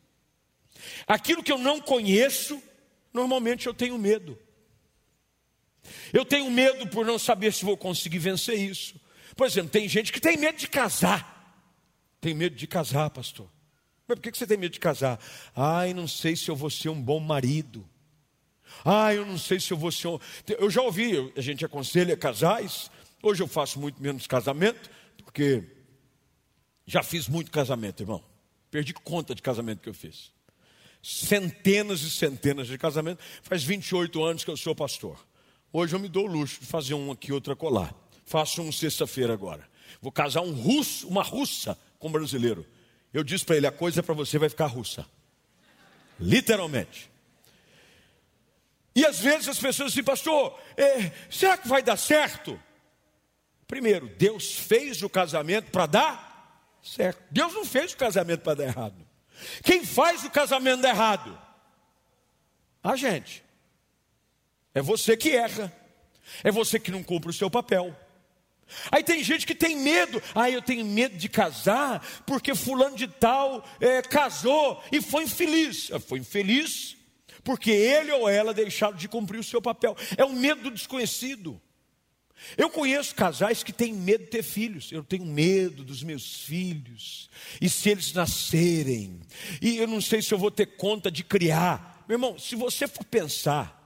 Aquilo 1.06 1.42
que 1.42 1.52
eu 1.52 1.58
não 1.58 1.80
conheço, 1.80 2.62
normalmente 3.12 3.66
eu 3.66 3.74
tenho 3.74 3.98
medo. 3.98 4.38
Eu 6.12 6.24
tenho 6.24 6.50
medo 6.50 6.86
por 6.86 7.04
não 7.04 7.18
saber 7.18 7.52
se 7.52 7.64
vou 7.64 7.76
conseguir 7.76 8.18
vencer 8.18 8.58
isso. 8.58 9.00
Por 9.34 9.46
exemplo, 9.46 9.70
tem 9.70 9.88
gente 9.88 10.12
que 10.12 10.20
tem 10.20 10.36
medo 10.36 10.58
de 10.58 10.68
casar. 10.68 11.38
Tem 12.20 12.34
medo 12.34 12.54
de 12.54 12.66
casar, 12.66 13.08
pastor. 13.10 13.50
Mas 14.10 14.18
por 14.18 14.32
que 14.32 14.36
você 14.36 14.44
tem 14.44 14.56
medo 14.56 14.72
de 14.72 14.80
casar? 14.80 15.20
Ai, 15.54 15.94
não 15.94 16.08
sei 16.08 16.34
se 16.34 16.50
eu 16.50 16.56
vou 16.56 16.68
ser 16.68 16.88
um 16.88 17.00
bom 17.00 17.20
marido. 17.20 17.88
Ai, 18.84 19.18
eu 19.18 19.24
não 19.24 19.38
sei 19.38 19.60
se 19.60 19.72
eu 19.72 19.76
vou 19.76 19.92
ser 19.92 20.08
um. 20.08 20.18
Eu 20.58 20.68
já 20.68 20.82
ouvi, 20.82 21.32
a 21.36 21.40
gente 21.40 21.64
aconselha 21.64 22.16
casais. 22.16 22.90
Hoje 23.22 23.40
eu 23.40 23.46
faço 23.46 23.78
muito 23.78 24.02
menos 24.02 24.26
casamento, 24.26 24.90
porque 25.22 25.62
já 26.84 27.04
fiz 27.04 27.28
muito 27.28 27.52
casamento, 27.52 28.02
irmão. 28.02 28.20
Perdi 28.68 28.92
conta 28.92 29.32
de 29.32 29.42
casamento 29.42 29.80
que 29.80 29.88
eu 29.88 29.94
fiz. 29.94 30.32
Centenas 31.00 32.02
e 32.02 32.10
centenas 32.10 32.66
de 32.66 32.76
casamentos. 32.76 33.24
Faz 33.42 33.62
28 33.62 34.24
anos 34.24 34.42
que 34.42 34.50
eu 34.50 34.56
sou 34.56 34.74
pastor. 34.74 35.24
Hoje 35.72 35.94
eu 35.94 36.00
me 36.00 36.08
dou 36.08 36.24
o 36.24 36.32
luxo 36.32 36.58
de 36.58 36.66
fazer 36.66 36.94
um 36.94 37.12
aqui, 37.12 37.32
outra 37.32 37.54
colar. 37.54 37.94
Faço 38.26 38.60
um 38.60 38.72
sexta-feira 38.72 39.32
agora. 39.32 39.68
Vou 40.02 40.10
casar 40.10 40.40
um 40.40 40.52
russo, 40.52 41.06
uma 41.06 41.22
russa 41.22 41.78
com 42.00 42.08
um 42.08 42.12
brasileiro. 42.12 42.66
Eu 43.12 43.24
disse 43.24 43.44
para 43.44 43.56
ele: 43.56 43.66
a 43.66 43.72
coisa 43.72 44.02
para 44.02 44.14
você 44.14 44.38
vai 44.38 44.48
ficar 44.48 44.66
russa. 44.66 45.06
Literalmente. 46.18 47.10
E 48.94 49.04
às 49.04 49.18
vezes 49.20 49.48
as 49.48 49.58
pessoas 49.58 49.92
dizem, 49.92 50.04
pastor, 50.04 50.58
é, 50.76 51.10
será 51.30 51.56
que 51.56 51.68
vai 51.68 51.82
dar 51.82 51.96
certo? 51.96 52.60
Primeiro, 53.66 54.08
Deus 54.08 54.54
fez 54.56 55.02
o 55.02 55.08
casamento 55.08 55.70
para 55.70 55.86
dar 55.86 56.78
certo. 56.82 57.22
Deus 57.30 57.54
não 57.54 57.64
fez 57.64 57.92
o 57.92 57.96
casamento 57.96 58.42
para 58.42 58.54
dar 58.54 58.64
errado. 58.64 59.08
Quem 59.62 59.84
faz 59.84 60.24
o 60.24 60.30
casamento 60.30 60.82
dar 60.82 60.90
errado? 60.90 61.40
A 62.82 62.96
gente. 62.96 63.44
É 64.74 64.82
você 64.82 65.16
que 65.16 65.30
erra. 65.30 65.72
É 66.42 66.50
você 66.50 66.78
que 66.78 66.90
não 66.90 67.02
cumpre 67.02 67.30
o 67.30 67.34
seu 67.34 67.50
papel. 67.50 67.96
Aí 68.90 69.02
tem 69.02 69.22
gente 69.22 69.46
que 69.46 69.54
tem 69.54 69.76
medo. 69.76 70.22
Ah, 70.34 70.50
eu 70.50 70.62
tenho 70.62 70.84
medo 70.84 71.16
de 71.16 71.28
casar 71.28 72.04
porque 72.26 72.54
fulano 72.54 72.96
de 72.96 73.08
tal 73.08 73.64
é, 73.80 74.02
casou 74.02 74.82
e 74.90 75.00
foi 75.00 75.24
infeliz. 75.24 75.90
Ah, 75.92 76.00
foi 76.00 76.18
infeliz 76.20 76.96
porque 77.42 77.70
ele 77.70 78.12
ou 78.12 78.28
ela 78.28 78.52
deixaram 78.52 78.96
de 78.96 79.08
cumprir 79.08 79.38
o 79.38 79.44
seu 79.44 79.60
papel. 79.60 79.96
É 80.16 80.24
o 80.24 80.32
medo 80.32 80.62
do 80.62 80.70
desconhecido. 80.70 81.60
Eu 82.56 82.70
conheço 82.70 83.14
casais 83.14 83.62
que 83.62 83.72
têm 83.72 83.92
medo 83.92 84.24
de 84.24 84.30
ter 84.30 84.42
filhos. 84.42 84.90
Eu 84.90 85.04
tenho 85.04 85.26
medo 85.26 85.84
dos 85.84 86.02
meus 86.02 86.42
filhos. 86.42 87.28
E 87.60 87.68
se 87.68 87.90
eles 87.90 88.12
nascerem? 88.12 89.20
E 89.60 89.76
eu 89.76 89.86
não 89.86 90.00
sei 90.00 90.22
se 90.22 90.32
eu 90.32 90.38
vou 90.38 90.50
ter 90.50 90.66
conta 90.66 91.10
de 91.10 91.22
criar. 91.22 92.04
Meu 92.08 92.16
irmão, 92.16 92.38
se 92.38 92.56
você 92.56 92.88
for 92.88 93.04
pensar 93.04 93.80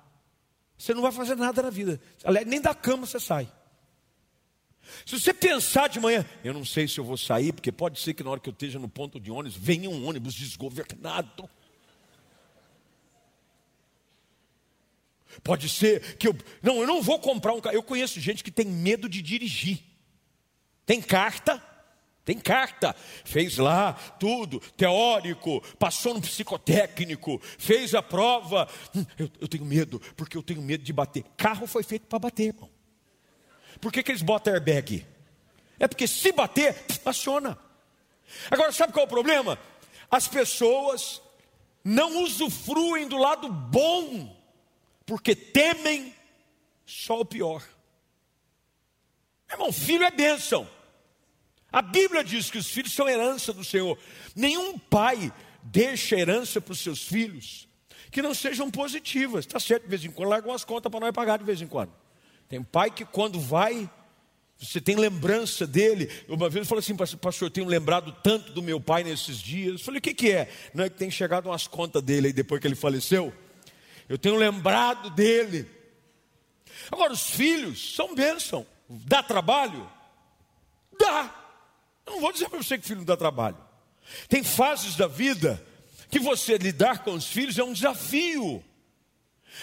você 0.76 0.92
não 0.92 1.02
vai 1.02 1.12
fazer 1.12 1.36
nada 1.36 1.62
na 1.62 1.70
vida. 1.70 2.00
Aliás, 2.24 2.46
nem 2.46 2.60
da 2.60 2.74
cama 2.74 3.06
você 3.06 3.20
sai. 3.20 3.50
Se 5.04 5.18
você 5.18 5.34
pensar 5.34 5.88
de 5.88 6.00
manhã, 6.00 6.24
eu 6.42 6.52
não 6.52 6.64
sei 6.64 6.88
se 6.88 6.98
eu 6.98 7.04
vou 7.04 7.16
sair, 7.16 7.52
porque 7.52 7.72
pode 7.72 8.00
ser 8.00 8.14
que 8.14 8.22
na 8.22 8.30
hora 8.30 8.40
que 8.40 8.48
eu 8.48 8.52
esteja 8.52 8.78
no 8.78 8.88
ponto 8.88 9.20
de 9.20 9.30
ônibus, 9.30 9.56
venha 9.56 9.88
um 9.90 10.06
ônibus 10.06 10.34
desgovernado. 10.34 11.48
Pode 15.42 15.68
ser 15.68 16.16
que 16.16 16.28
eu. 16.28 16.36
Não, 16.62 16.80
eu 16.80 16.86
não 16.86 17.02
vou 17.02 17.18
comprar 17.18 17.52
um 17.52 17.60
carro. 17.60 17.74
Eu 17.74 17.82
conheço 17.82 18.20
gente 18.20 18.44
que 18.44 18.50
tem 18.50 18.66
medo 18.66 19.08
de 19.08 19.20
dirigir. 19.20 19.82
Tem 20.86 21.00
carta, 21.00 21.62
tem 22.24 22.38
carta, 22.38 22.94
fez 23.24 23.56
lá 23.56 23.94
tudo, 24.18 24.60
teórico, 24.76 25.62
passou 25.78 26.14
no 26.14 26.20
psicotécnico, 26.20 27.40
fez 27.58 27.94
a 27.94 28.02
prova. 28.02 28.68
Hum, 28.94 29.04
eu, 29.18 29.30
eu, 29.40 29.48
tenho 29.48 29.64
medo, 29.64 30.00
porque 30.14 30.36
eu 30.36 30.42
tenho 30.42 30.62
medo 30.62 30.84
de 30.84 30.92
bater. 30.92 31.24
Carro 31.36 31.66
foi 31.66 31.82
feito 31.82 32.06
para 32.06 32.18
bater, 32.18 32.48
irmão. 32.48 32.73
Por 33.84 33.92
que, 33.92 34.02
que 34.02 34.12
eles 34.12 34.22
botam 34.22 34.54
airbag? 34.54 35.06
É 35.78 35.86
porque 35.86 36.06
se 36.08 36.32
bater, 36.32 36.74
aciona. 37.04 37.58
Agora, 38.50 38.72
sabe 38.72 38.94
qual 38.94 39.02
é 39.02 39.06
o 39.06 39.10
problema? 39.10 39.58
As 40.10 40.26
pessoas 40.26 41.20
não 41.84 42.22
usufruem 42.22 43.06
do 43.06 43.18
lado 43.18 43.46
bom, 43.46 44.34
porque 45.04 45.36
temem 45.36 46.14
só 46.86 47.20
o 47.20 47.26
pior. 47.26 47.62
Irmão, 49.50 49.70
filho 49.70 50.04
é 50.04 50.10
bênção. 50.10 50.66
A 51.70 51.82
Bíblia 51.82 52.24
diz 52.24 52.50
que 52.50 52.56
os 52.56 52.70
filhos 52.70 52.94
são 52.94 53.06
herança 53.06 53.52
do 53.52 53.62
Senhor. 53.62 53.98
Nenhum 54.34 54.78
pai 54.78 55.30
deixa 55.62 56.16
herança 56.16 56.58
para 56.58 56.72
os 56.72 56.80
seus 56.80 57.02
filhos 57.02 57.68
que 58.10 58.22
não 58.22 58.32
sejam 58.32 58.70
positivas. 58.70 59.44
Está 59.44 59.60
certo, 59.60 59.82
de 59.82 59.90
vez 59.90 60.02
em 60.06 60.10
quando 60.10 60.30
larga 60.30 60.48
umas 60.48 60.64
contas 60.64 60.90
para 60.90 61.00
nós 61.00 61.12
pagar 61.12 61.36
de 61.36 61.44
vez 61.44 61.60
em 61.60 61.66
quando. 61.66 61.92
Tem 62.54 62.62
pai 62.62 62.88
que 62.88 63.04
quando 63.04 63.40
vai, 63.40 63.90
você 64.56 64.80
tem 64.80 64.94
lembrança 64.94 65.66
dele. 65.66 66.08
Uma 66.28 66.48
vez 66.48 66.58
ele 66.58 66.64
falou 66.64 66.78
assim, 66.78 66.94
pastor, 66.94 67.48
eu 67.48 67.50
tenho 67.50 67.66
lembrado 67.66 68.16
tanto 68.22 68.52
do 68.52 68.62
meu 68.62 68.80
pai 68.80 69.02
nesses 69.02 69.38
dias. 69.38 69.80
Eu 69.80 69.84
falei, 69.84 69.98
o 69.98 70.00
que, 70.00 70.14
que 70.14 70.30
é? 70.30 70.48
Não 70.72 70.84
é 70.84 70.88
que 70.88 70.96
tem 70.96 71.10
chegado 71.10 71.46
umas 71.46 71.66
contas 71.66 72.00
dele 72.00 72.28
aí 72.28 72.32
depois 72.32 72.60
que 72.60 72.68
ele 72.68 72.76
faleceu. 72.76 73.34
Eu 74.08 74.16
tenho 74.16 74.36
lembrado 74.36 75.10
dele. 75.10 75.68
Agora, 76.92 77.12
os 77.12 77.28
filhos 77.28 77.96
são 77.96 78.14
bênção. 78.14 78.64
Dá 78.88 79.20
trabalho? 79.20 79.90
Dá. 80.96 81.34
Eu 82.06 82.12
não 82.12 82.20
vou 82.20 82.32
dizer 82.32 82.48
para 82.48 82.62
você 82.62 82.78
que 82.78 82.86
filho 82.86 82.98
não 82.98 83.04
dá 83.04 83.16
trabalho. 83.16 83.58
Tem 84.28 84.44
fases 84.44 84.94
da 84.94 85.08
vida 85.08 85.60
que 86.08 86.20
você 86.20 86.56
lidar 86.56 87.02
com 87.02 87.14
os 87.14 87.26
filhos 87.26 87.58
é 87.58 87.64
um 87.64 87.72
desafio. 87.72 88.62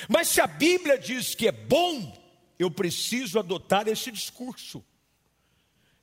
Mas 0.09 0.27
se 0.27 0.41
a 0.41 0.47
Bíblia 0.47 0.97
diz 0.97 1.33
que 1.33 1.47
é 1.47 1.53
bom, 1.53 2.19
eu 2.61 2.69
preciso 2.69 3.39
adotar 3.39 3.87
esse 3.87 4.11
discurso 4.11 4.83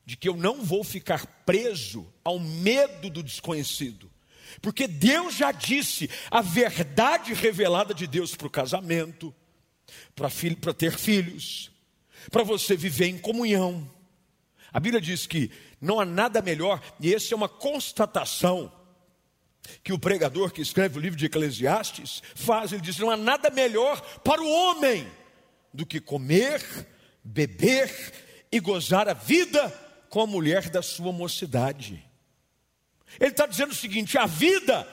de 0.04 0.16
que 0.16 0.28
eu 0.28 0.36
não 0.36 0.64
vou 0.64 0.82
ficar 0.82 1.26
preso 1.44 2.12
ao 2.24 2.40
medo 2.40 3.10
do 3.10 3.22
desconhecido. 3.22 4.10
Porque 4.62 4.88
Deus 4.88 5.36
já 5.36 5.52
disse 5.52 6.08
a 6.30 6.40
verdade 6.40 7.34
revelada 7.34 7.92
de 7.92 8.06
Deus 8.06 8.34
para 8.34 8.46
o 8.46 8.50
casamento, 8.50 9.34
para 10.14 10.74
ter 10.74 10.96
filhos, 10.96 11.70
para 12.30 12.42
você 12.42 12.74
viver 12.76 13.06
em 13.06 13.18
comunhão. 13.18 13.88
A 14.72 14.80
Bíblia 14.80 15.00
diz 15.00 15.26
que 15.26 15.50
não 15.80 16.00
há 16.00 16.04
nada 16.04 16.40
melhor, 16.40 16.82
e 16.98 17.14
essa 17.14 17.34
é 17.34 17.36
uma 17.36 17.48
constatação 17.48 18.72
que 19.84 19.92
o 19.92 19.98
pregador 19.98 20.50
que 20.50 20.62
escreve 20.62 20.98
o 20.98 21.02
livro 21.02 21.18
de 21.18 21.26
Eclesiastes 21.26 22.22
faz. 22.34 22.72
Ele 22.72 22.80
diz: 22.80 22.98
não 22.98 23.10
há 23.10 23.16
nada 23.16 23.50
melhor 23.50 24.00
para 24.20 24.42
o 24.42 24.50
homem 24.50 25.06
do 25.72 25.86
que 25.86 26.00
comer, 26.00 26.62
beber 27.22 27.90
e 28.50 28.60
gozar 28.60 29.08
a 29.08 29.14
vida 29.14 29.68
com 30.08 30.20
a 30.20 30.26
mulher 30.26 30.70
da 30.70 30.82
sua 30.82 31.12
mocidade. 31.12 32.04
Ele 33.20 33.30
está 33.30 33.46
dizendo 33.46 33.72
o 33.72 33.76
seguinte: 33.76 34.16
a 34.18 34.26
vida 34.26 34.86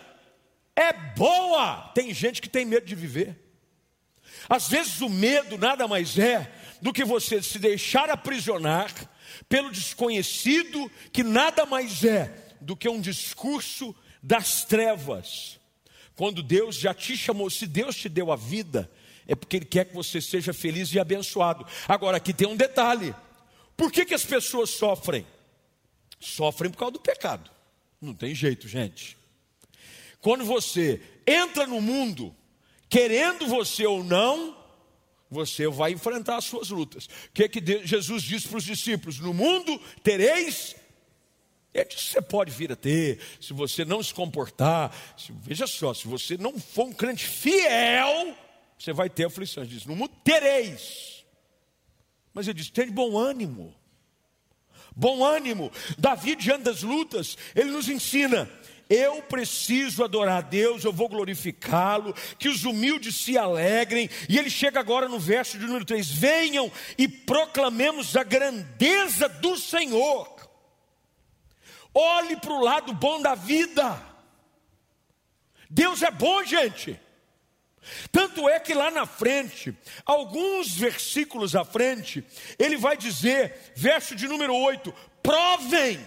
é 0.76 0.92
boa. 0.94 1.92
Tem 1.94 2.14
gente 2.14 2.42
que 2.42 2.50
tem 2.50 2.66
medo 2.66 2.86
de 2.86 2.96
viver. 2.96 3.42
Às 4.50 4.68
vezes 4.68 5.02
o 5.02 5.10
medo 5.10 5.58
nada 5.58 5.88
mais 5.88 6.18
é 6.18 6.52
do 6.82 6.94
que 6.94 7.04
você 7.04 7.42
se 7.42 7.58
deixar 7.58 8.10
aprisionar 8.10 8.92
pelo 9.48 9.72
desconhecido, 9.72 10.92
que 11.12 11.24
nada 11.24 11.66
mais 11.66 12.04
é 12.04 12.56
do 12.62 12.76
que 12.76 12.90
um 12.90 13.02
discurso 13.02 13.96
das 14.22 14.66
trevas. 14.66 15.60
Quando 16.16 16.42
Deus 16.42 16.76
já 16.76 16.94
te 16.94 17.18
chamou, 17.18 17.50
se 17.50 17.68
Deus 17.68 17.96
te 17.96 18.08
deu 18.08 18.32
a 18.32 18.36
vida, 18.36 18.90
é 19.28 19.36
porque 19.36 19.58
Ele 19.58 19.66
quer 19.66 19.86
que 19.86 19.96
você 19.96 20.22
seja 20.22 20.54
feliz 20.54 20.94
e 20.94 21.00
abençoado. 21.00 21.66
Agora, 21.88 22.18
aqui 22.18 22.34
tem 22.34 22.48
um 22.48 22.56
detalhe: 22.56 23.16
por 23.76 23.92
que, 23.92 24.06
que 24.06 24.14
as 24.14 24.26
pessoas 24.26 24.70
sofrem? 24.70 25.26
Sofrem 26.20 26.72
por 26.72 26.78
causa 26.78 26.94
do 26.94 27.00
pecado. 27.00 27.50
Não 28.00 28.14
tem 28.14 28.36
jeito, 28.36 28.68
gente. 28.68 29.18
Quando 30.22 30.46
você 30.46 31.02
entra 31.26 31.68
no 31.68 31.82
mundo, 31.82 32.36
querendo 32.90 33.48
você 33.48 33.86
ou 33.86 34.04
não, 34.04 34.56
você 35.30 35.68
vai 35.68 35.92
enfrentar 35.92 36.38
as 36.38 36.46
suas 36.46 36.70
lutas. 36.70 37.06
O 37.06 37.32
que, 37.34 37.44
é 37.44 37.48
que 37.48 37.86
Jesus 37.86 38.24
disse 38.24 38.48
para 38.48 38.58
os 38.58 38.64
discípulos? 38.64 39.20
No 39.20 39.34
mundo 39.34 39.80
tereis. 40.04 40.76
É 41.74 41.84
disso 41.84 42.06
que 42.06 42.12
você 42.14 42.22
pode 42.22 42.52
vir 42.52 42.72
a 42.72 42.76
ter, 42.76 43.20
se 43.42 43.52
você 43.52 43.84
não 43.84 44.02
se 44.02 44.14
comportar. 44.14 44.96
Se, 45.18 45.34
veja 45.34 45.68
só, 45.68 45.94
se 45.94 46.08
você 46.08 46.38
não 46.38 46.58
for 46.58 46.86
um 46.86 46.94
crente 46.94 47.28
fiel, 47.28 48.34
você 48.78 48.94
vai 48.94 49.10
ter 49.10 49.26
aflições. 49.26 49.70
Diz, 49.70 49.86
no 49.86 49.96
mundo 49.96 50.14
tereis. 50.24 51.26
Mas 52.34 52.48
ele 52.48 52.60
diz: 52.60 52.70
tem 52.70 52.92
bom 52.92 53.18
ânimo. 53.18 53.74
Bom 54.96 55.24
ânimo. 55.24 55.72
Davi, 55.98 56.36
diante 56.36 56.64
das 56.64 56.82
lutas, 56.82 57.38
ele 57.56 57.72
nos 57.72 57.90
ensina 57.90 58.50
eu 58.90 59.22
preciso 59.24 60.04
adorar 60.04 60.38
a 60.38 60.42
Deus, 60.42 60.84
eu 60.84 60.94
vou 60.94 61.10
glorificá-lo, 61.10 62.14
que 62.38 62.48
os 62.48 62.64
humildes 62.64 63.16
se 63.16 63.38
alegrem. 63.38 64.10
E 64.30 64.38
ele 64.38 64.50
chega 64.50 64.80
agora 64.80 65.08
no 65.08 65.20
verso 65.20 65.58
de 65.58 65.66
número 65.66 65.86
3: 65.86 66.08
Venham 66.08 66.72
e 66.98 67.08
proclamemos 67.08 68.16
a 68.16 68.24
grandeza 68.24 69.28
do 69.28 69.58
Senhor. 69.58 70.34
Olhe 71.94 72.36
para 72.38 72.54
o 72.54 72.62
lado 72.62 72.94
bom 72.94 73.22
da 73.22 73.36
vida. 73.36 74.02
Deus 75.70 76.04
é 76.04 76.12
bom, 76.12 76.44
gente. 76.44 77.00
Tanto 78.12 78.48
é 78.50 78.60
que 78.60 78.74
lá 78.74 78.90
na 78.90 79.06
frente, 79.06 79.76
alguns 80.06 80.76
versículos 80.76 81.56
à 81.56 81.64
frente, 81.64 82.24
ele 82.58 82.78
vai 82.78 82.98
dizer, 82.98 83.74
verso 83.76 84.16
de 84.16 84.28
número 84.28 84.56
8: 84.56 84.94
provem, 85.22 86.06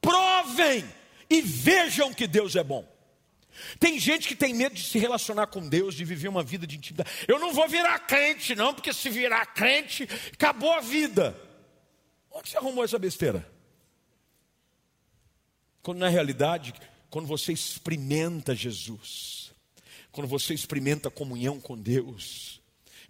provem 0.00 0.84
e 1.28 1.40
vejam 1.40 2.12
que 2.12 2.26
Deus 2.26 2.56
é 2.56 2.62
bom. 2.62 2.90
Tem 3.78 3.98
gente 3.98 4.28
que 4.28 4.34
tem 4.34 4.54
medo 4.54 4.74
de 4.74 4.82
se 4.82 4.98
relacionar 4.98 5.46
com 5.48 5.68
Deus, 5.68 5.94
de 5.94 6.04
viver 6.04 6.28
uma 6.28 6.42
vida 6.42 6.66
de 6.66 6.76
intimidade. 6.76 7.10
Eu 7.28 7.38
não 7.38 7.52
vou 7.52 7.68
virar 7.68 7.98
crente, 8.00 8.54
não, 8.54 8.72
porque 8.74 8.92
se 8.92 9.10
virar 9.10 9.46
crente, 9.46 10.08
acabou 10.32 10.72
a 10.72 10.80
vida. 10.80 11.36
Onde 12.30 12.48
você 12.48 12.56
arrumou 12.56 12.84
essa 12.84 12.98
besteira? 12.98 13.46
Quando 15.82 15.98
na 15.98 16.08
realidade, 16.08 16.72
quando 17.10 17.26
você 17.26 17.52
experimenta 17.52 18.54
Jesus, 18.54 19.41
quando 20.12 20.28
você 20.28 20.52
experimenta 20.54 21.10
comunhão 21.10 21.58
com 21.58 21.76
Deus, 21.76 22.60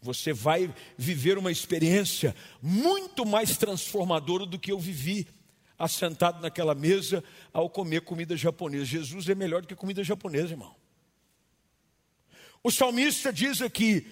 você 0.00 0.32
vai 0.32 0.72
viver 0.96 1.36
uma 1.36 1.50
experiência 1.50 2.34
muito 2.62 3.26
mais 3.26 3.56
transformadora 3.56 4.46
do 4.46 4.58
que 4.58 4.72
eu 4.72 4.78
vivi 4.78 5.26
assentado 5.78 6.40
naquela 6.40 6.74
mesa 6.74 7.22
ao 7.52 7.68
comer 7.68 8.02
comida 8.02 8.36
japonesa. 8.36 8.84
Jesus 8.84 9.28
é 9.28 9.34
melhor 9.34 9.62
do 9.62 9.68
que 9.68 9.74
comida 9.74 10.02
japonesa, 10.04 10.52
irmão. 10.52 10.74
O 12.62 12.70
salmista 12.70 13.32
diz 13.32 13.60
aqui: 13.60 14.06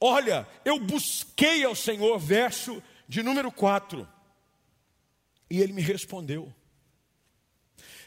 Olha, 0.00 0.46
eu 0.64 0.80
busquei 0.80 1.64
ao 1.64 1.76
Senhor, 1.76 2.18
verso 2.18 2.82
de 3.08 3.22
número 3.22 3.52
4, 3.52 4.08
e 5.48 5.60
ele 5.60 5.72
me 5.72 5.82
respondeu. 5.82 6.52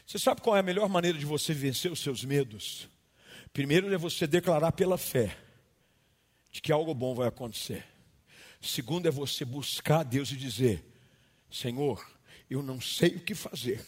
Você 0.06 0.18
sabe 0.18 0.40
qual 0.40 0.56
é 0.56 0.60
a 0.60 0.62
melhor 0.62 0.88
maneira 0.88 1.18
de 1.18 1.24
você 1.24 1.54
vencer 1.54 1.90
os 1.90 2.00
seus 2.00 2.24
medos? 2.24 2.88
Primeiro 3.56 3.90
é 3.90 3.96
você 3.96 4.26
declarar 4.26 4.72
pela 4.72 4.98
fé 4.98 5.34
de 6.52 6.60
que 6.60 6.70
algo 6.70 6.92
bom 6.92 7.14
vai 7.14 7.26
acontecer. 7.26 7.86
Segundo 8.60 9.08
é 9.08 9.10
você 9.10 9.46
buscar 9.46 10.00
a 10.00 10.02
Deus 10.02 10.30
e 10.30 10.36
dizer: 10.36 10.84
Senhor, 11.50 12.06
eu 12.50 12.62
não 12.62 12.78
sei 12.82 13.16
o 13.16 13.20
que 13.20 13.34
fazer, 13.34 13.82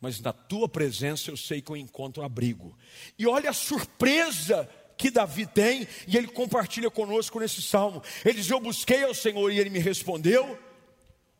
mas 0.00 0.20
na 0.20 0.32
tua 0.32 0.68
presença 0.68 1.28
eu 1.28 1.36
sei 1.36 1.60
que 1.60 1.72
eu 1.72 1.76
encontro 1.76 2.22
abrigo. 2.22 2.78
E 3.18 3.26
olha 3.26 3.50
a 3.50 3.52
surpresa 3.52 4.70
que 4.96 5.10
Davi 5.10 5.44
tem, 5.44 5.88
e 6.06 6.16
ele 6.16 6.28
compartilha 6.28 6.88
conosco 6.88 7.40
nesse 7.40 7.62
salmo. 7.62 8.00
Ele 8.24 8.34
diz: 8.34 8.48
Eu 8.48 8.60
busquei 8.60 9.02
ao 9.02 9.12
Senhor 9.12 9.50
e 9.50 9.58
ele 9.58 9.70
me 9.70 9.80
respondeu. 9.80 10.56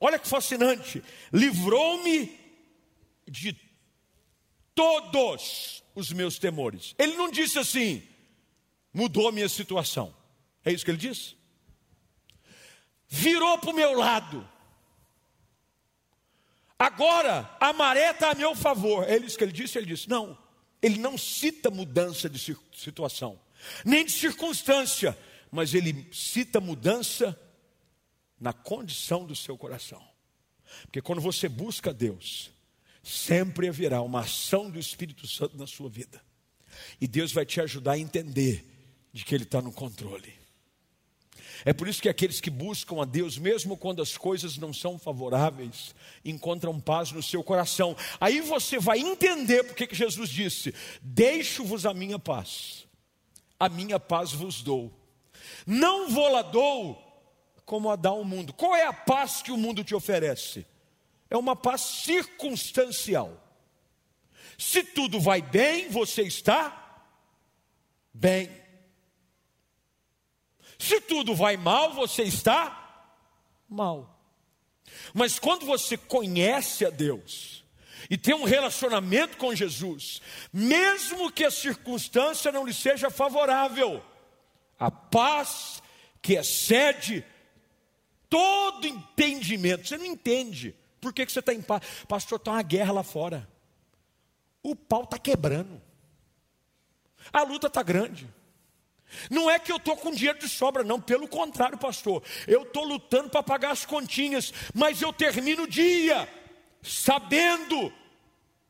Olha 0.01 0.19
que 0.19 0.27
fascinante, 0.27 1.05
livrou-me 1.33 2.37
de 3.29 3.57
todos 4.75 5.84
os 5.95 6.13
meus 6.13 6.39
temores. 6.39 6.95
Ele 6.99 7.17
não 7.17 7.31
disse 7.31 7.59
assim, 7.59 8.03
mudou 8.93 9.29
a 9.29 9.33
minha 9.33 9.49
situação. 9.49 10.15
É 10.65 10.73
isso 10.73 10.85
que 10.85 10.91
ele 10.91 10.99
disse? 10.99 11.37
Virou 13.09 13.59
para 13.59 13.71
o 13.71 13.75
meu 13.75 13.93
lado 13.93 14.49
Agora 16.79 17.49
a 17.61 17.73
maré 17.73 18.11
está 18.11 18.33
a 18.33 18.35
meu 18.35 18.55
favor. 18.55 19.09
É 19.09 19.17
isso 19.17 19.39
que 19.39 19.45
ele 19.45 19.53
disse? 19.53 19.79
Ele 19.79 19.87
disse: 19.87 20.09
não. 20.09 20.37
Ele 20.83 20.99
não 20.99 21.17
cita 21.17 21.71
mudança 21.71 22.29
de 22.29 22.39
situação, 22.75 23.41
nem 23.87 24.05
de 24.05 24.13
circunstância, 24.13 25.17
mas 25.51 25.73
ele 25.73 26.07
cita 26.13 26.61
mudança 26.61 27.41
na 28.39 28.53
condição 28.53 29.25
do 29.25 29.35
seu 29.35 29.57
coração. 29.57 30.07
Porque 30.83 31.01
quando 31.01 31.23
você 31.23 31.49
busca 31.49 31.91
Deus, 31.91 32.51
sempre 33.05 33.69
haverá 33.69 34.01
uma 34.01 34.21
ação 34.21 34.71
do 34.71 34.79
Espírito 34.79 35.27
Santo 35.27 35.57
na 35.57 35.67
sua 35.67 35.89
vida. 35.89 36.21
E 37.01 37.07
Deus 37.07 37.33
vai 37.33 37.45
te 37.45 37.61
ajudar 37.61 37.93
a 37.93 37.99
entender 37.99 38.65
de 39.13 39.25
que 39.25 39.35
Ele 39.35 39.45
está 39.45 39.61
no 39.61 39.71
controle. 39.71 40.33
É 41.65 41.73
por 41.73 41.87
isso 41.87 42.03
que 42.03 42.09
aqueles 42.09 42.41
que 42.41 42.51
buscam 42.51 43.01
a 43.01 43.05
Deus, 43.05 43.39
mesmo 43.39 43.77
quando 43.77 44.03
as 44.03 44.17
coisas 44.17 44.57
não 44.57 44.73
são 44.73 44.99
favoráveis, 44.99 45.95
encontram 46.25 46.81
paz 46.81 47.13
no 47.13 47.23
seu 47.23 47.45
coração. 47.45 47.97
Aí 48.21 48.41
você 48.41 48.79
vai 48.79 48.99
entender 48.99 49.63
porque 49.65 49.87
que 49.87 49.95
Jesus 49.95 50.31
disse: 50.31 50.75
Deixo-vos 51.01 51.87
a 51.87 51.95
minha 51.95 52.19
paz, 52.19 52.87
a 53.61 53.69
minha 53.69 54.01
paz 54.01 54.33
vos 54.33 54.63
dou. 54.63 54.93
Não 55.67 56.11
vou 56.11 56.29
lá 56.31 56.43
dou 56.43 57.01
como 57.65 57.91
a 57.91 57.97
dá 57.97 58.13
o 58.13 58.25
mundo. 58.25 58.53
Qual 58.53 58.75
é 58.75 58.87
a 58.87 58.93
paz 58.93 59.41
que 59.41 59.53
o 59.53 59.57
mundo 59.57 59.85
te 59.85 59.95
oferece? 59.95 60.67
É 61.31 61.37
uma 61.37 61.57
paz 61.57 61.81
circunstancial. 61.81 63.41
Se 64.59 64.83
tudo 64.83 65.21
vai 65.21 65.43
bem, 65.43 65.89
você 65.89 66.23
está 66.23 67.03
bem. 68.13 68.51
Se 70.79 71.01
tudo 71.01 71.35
vai 71.35 71.57
mal, 71.57 71.95
você 71.95 72.23
está 72.23 73.09
mal. 73.69 74.15
Mas 75.13 75.39
quando 75.39 75.67
você 75.67 75.97
conhece 75.97 76.85
a 76.85 76.91
Deus 76.91 77.65
e 78.11 78.19
tem 78.19 78.35
um 78.35 78.45
relacionamento 78.45 79.37
com 79.37 79.55
Jesus, 79.55 80.21
mesmo 80.53 81.33
que 81.33 81.45
a 81.45 81.51
circunstância 81.51 82.53
não 82.53 82.67
lhe 82.67 82.75
seja 82.75 83.11
favorável, 83.11 84.05
a 84.79 84.91
paz 84.91 85.83
que 86.21 86.35
excede 86.35 87.25
todo 88.29 88.87
entendimento, 88.87 89.89
você 89.89 89.97
não 89.97 90.07
entende. 90.07 90.75
Por 91.05 91.13
que, 91.13 91.27
que 91.27 91.33
você 91.33 91.41
está 91.41 91.53
em 91.53 91.61
paz? 91.61 91.83
Pastor, 92.09 92.39
está 92.39 92.53
uma 92.53 92.63
guerra 92.63 92.93
lá 92.93 93.03
fora. 93.03 93.47
O 94.63 94.75
pau 94.75 95.05
está 95.05 95.19
quebrando. 95.19 95.81
A 97.31 97.43
luta 97.43 97.67
está 97.67 97.83
grande. 97.83 98.27
Não 99.31 99.51
é 99.51 99.59
que 99.59 99.71
eu 99.71 99.77
estou 99.77 99.97
com 99.97 100.11
dinheiro 100.11 100.39
de 100.39 100.49
sobra, 100.49 100.83
não, 100.83 100.99
pelo 100.99 101.29
contrário, 101.29 101.77
pastor. 101.77 102.23
Eu 102.47 102.63
estou 102.63 102.85
lutando 102.85 103.29
para 103.29 103.43
pagar 103.43 103.73
as 103.73 103.85
continhas, 103.85 104.51
mas 104.73 105.03
eu 105.03 105.13
termino 105.13 105.65
o 105.65 105.69
dia 105.69 106.27
sabendo 106.83 107.93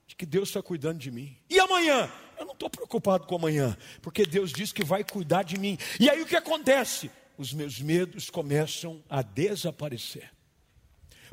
de 0.05 0.17
que 0.17 0.27
Deus 0.27 0.49
está 0.49 0.61
cuidando 0.61 0.99
de 0.99 1.13
mim. 1.13 1.37
E 1.49 1.61
amanhã? 1.61 2.11
Eu 2.37 2.47
não 2.47 2.53
estou 2.55 2.69
preocupado 2.69 3.27
com 3.27 3.37
amanhã, 3.37 3.77
porque 4.03 4.27
Deus 4.27 4.53
diz 4.53 4.73
que 4.73 4.83
vai 4.83 5.05
cuidar 5.05 5.45
de 5.45 5.57
mim. 5.57 5.79
E 6.01 6.11
aí 6.11 6.21
o 6.21 6.27
que 6.27 6.35
acontece? 6.35 7.11
os 7.37 7.53
meus 7.53 7.81
medos 7.81 8.31
começam 8.31 9.03
a 9.09 9.23
desaparecer. 9.23 10.31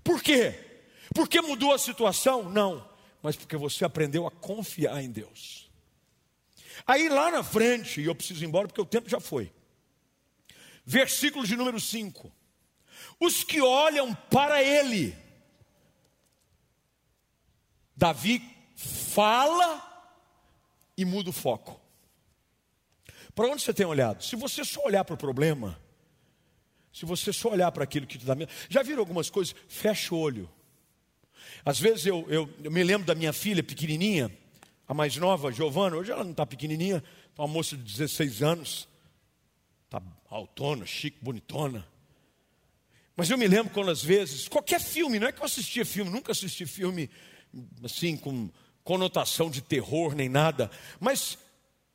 Por 0.04 0.22
quê? 0.22 0.71
Porque 1.14 1.42
mudou 1.42 1.74
a 1.74 1.78
situação? 1.78 2.50
Não, 2.50 2.88
mas 3.22 3.36
porque 3.36 3.58
você 3.58 3.84
aprendeu 3.84 4.26
a 4.26 4.32
confiar 4.32 5.02
em 5.04 5.12
Deus. 5.12 5.70
Aí 6.86 7.10
lá 7.10 7.30
na 7.30 7.44
frente, 7.44 8.02
e 8.02 8.06
eu 8.06 8.16
preciso 8.16 8.44
ir 8.44 8.48
embora 8.48 8.68
porque 8.68 8.82
o 8.82 8.86
tempo 8.86 9.10
já 9.10 9.20
foi. 9.20 9.52
Versículo 10.86 11.46
de 11.46 11.56
número 11.56 11.80
5. 11.80 12.32
Os 13.20 13.44
que 13.44 13.62
olham 13.62 14.16
para 14.16 14.64
ele. 14.64 15.16
Davi 17.96 18.42
fala 18.76 19.88
e 20.98 21.06
muda 21.06 21.30
o 21.30 21.34
foco. 21.34 21.80
Para 23.36 23.48
onde 23.48 23.62
você 23.62 23.74
tem 23.74 23.86
olhado? 23.86 24.24
Se 24.24 24.36
você 24.36 24.66
só 24.66 24.84
olhar 24.84 25.06
para 25.06 25.14
o 25.14 25.18
problema, 25.18 25.80
se 26.92 27.06
você 27.06 27.32
só 27.32 27.50
olhar 27.50 27.72
para 27.72 27.84
aquilo 27.84 28.08
que 28.08 28.18
te 28.18 28.26
dá 28.26 28.36
medo. 28.36 28.52
Já 28.70 28.82
viram 28.82 29.00
algumas 29.00 29.30
coisas? 29.30 29.56
Fecha 29.68 30.16
o 30.16 30.20
olho. 30.20 30.50
Às 31.64 31.80
vezes 31.80 32.06
eu, 32.06 32.26
eu, 32.30 32.50
eu 32.64 32.72
me 32.72 32.84
lembro 32.84 33.06
da 33.06 33.16
minha 33.16 33.34
filha 33.34 33.64
pequenininha, 33.64 34.32
a 34.88 34.94
mais 34.94 35.16
nova, 35.18 35.52
Giovana, 35.52 35.96
hoje 35.96 36.12
ela 36.12 36.24
não 36.24 36.32
está 36.32 36.46
pequenininha, 36.46 37.04
está 37.30 37.44
uma 37.44 37.48
moça 37.48 37.78
de 37.78 37.84
16 37.84 38.42
anos, 38.42 38.88
está 39.86 40.02
autona, 40.30 40.86
chique, 40.86 41.18
bonitona. 41.22 41.88
Mas 43.16 43.30
eu 43.30 43.38
me 43.38 43.48
lembro 43.48 43.72
quando 43.74 43.92
às 43.92 44.04
vezes, 44.04 44.48
qualquer 44.48 44.82
filme, 44.82 45.20
não 45.20 45.28
é 45.28 45.32
que 45.32 45.40
eu 45.40 45.46
assistia 45.46 45.86
filme, 45.86 46.12
nunca 46.12 46.32
assisti 46.32 46.66
filme 46.66 47.10
assim 47.84 48.18
com 48.18 48.50
conotação 48.84 49.50
de 49.50 49.62
terror 49.62 50.16
nem 50.16 50.28
nada, 50.28 50.72
mas 51.00 51.38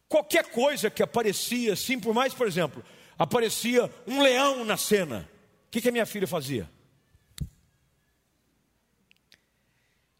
qualquer 0.09 0.51
coisa 0.51 0.91
que 0.91 1.03
aparecia 1.03 1.73
assim, 1.73 1.99
por 1.99 2.15
mais, 2.15 2.33
por 2.33 2.47
exemplo, 2.47 2.85
aparecia 3.19 3.91
um 4.07 4.23
leão 4.23 4.65
na 4.65 4.77
cena, 4.77 5.29
o 5.67 5.71
que, 5.71 5.81
que 5.81 5.89
a 5.89 5.93
minha 5.93 6.07
filha 6.07 6.27
fazia? 6.27 6.71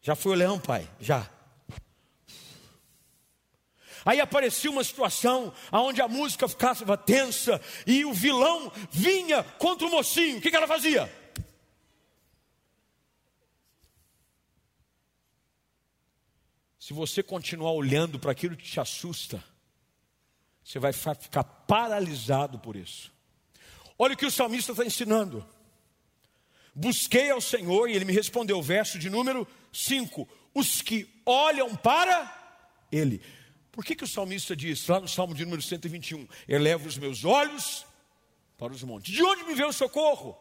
Já 0.01 0.15
foi 0.15 0.33
o 0.33 0.35
leão, 0.35 0.59
pai? 0.59 0.89
Já. 0.99 1.29
Aí 4.07 4.21
aparecia 4.21 4.71
uma 4.71 4.85
situação 4.85 5.53
onde 5.69 6.01
a 6.01 6.07
música 6.07 6.47
ficava 6.47 6.97
tensa 6.97 7.59
e 7.85 8.05
o 8.05 8.13
vilão 8.13 8.71
vinha 8.89 9.43
contra 9.43 9.85
o 9.85 9.91
mocinho. 9.91 10.37
O 10.37 10.41
que, 10.41 10.55
ela 10.55 10.65
fazia? 10.65 11.11
Se 16.79 16.93
você 16.93 17.21
continuar 17.21 17.73
olhando 17.73 18.17
para 18.17 18.31
aquilo 18.31 18.55
que 18.55 18.63
te 18.63 18.79
assusta, 18.79 19.43
você 20.63 20.79
vai 20.79 20.93
ficar 20.93 21.43
paralisado 21.43 22.59
por 22.59 22.77
isso. 22.77 23.11
Olha 23.99 24.13
o 24.13 24.17
que 24.17 24.25
o 24.25 24.31
salmista 24.31 24.71
está 24.71 24.85
ensinando. 24.85 25.45
Busquei 26.73 27.29
ao 27.29 27.41
Senhor 27.41 27.89
e 27.89 27.93
ele 27.93 28.05
me 28.05 28.13
respondeu, 28.13 28.61
verso 28.61 28.97
de 28.97 29.09
número 29.09 29.45
5: 29.71 30.27
Os 30.53 30.81
que 30.81 31.07
olham 31.25 31.75
para 31.75 32.85
Ele. 32.91 33.21
Por 33.71 33.85
que, 33.85 33.95
que 33.95 34.03
o 34.03 34.07
salmista 34.07 34.55
diz, 34.55 34.87
lá 34.87 34.99
no 34.99 35.07
Salmo 35.07 35.35
de 35.35 35.43
número 35.43 35.61
121, 35.61 36.27
eleva 36.47 36.87
os 36.87 36.97
meus 36.97 37.23
olhos 37.23 37.85
para 38.57 38.73
os 38.73 38.81
montes? 38.83 39.13
De 39.13 39.23
onde 39.23 39.43
me 39.43 39.53
vem 39.53 39.65
o 39.65 39.73
socorro? 39.73 40.35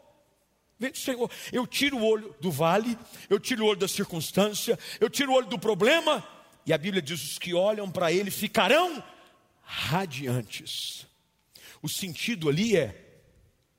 Vem 0.78 0.90
do 0.90 0.98
Senhor. 0.98 1.30
Eu 1.52 1.66
tiro 1.66 1.98
o 1.98 2.04
olho 2.04 2.34
do 2.40 2.50
vale, 2.50 2.98
eu 3.28 3.38
tiro 3.38 3.64
o 3.64 3.68
olho 3.68 3.78
da 3.78 3.88
circunstância, 3.88 4.78
eu 5.00 5.10
tiro 5.10 5.32
o 5.32 5.34
olho 5.34 5.46
do 5.46 5.58
problema, 5.58 6.26
e 6.64 6.72
a 6.72 6.78
Bíblia 6.78 7.02
diz: 7.02 7.22
os 7.22 7.38
que 7.38 7.54
olham 7.54 7.90
para 7.90 8.10
Ele 8.12 8.30
ficarão 8.30 9.02
radiantes. 9.62 11.06
O 11.82 11.88
sentido 11.88 12.48
ali 12.48 12.76
é 12.76 13.05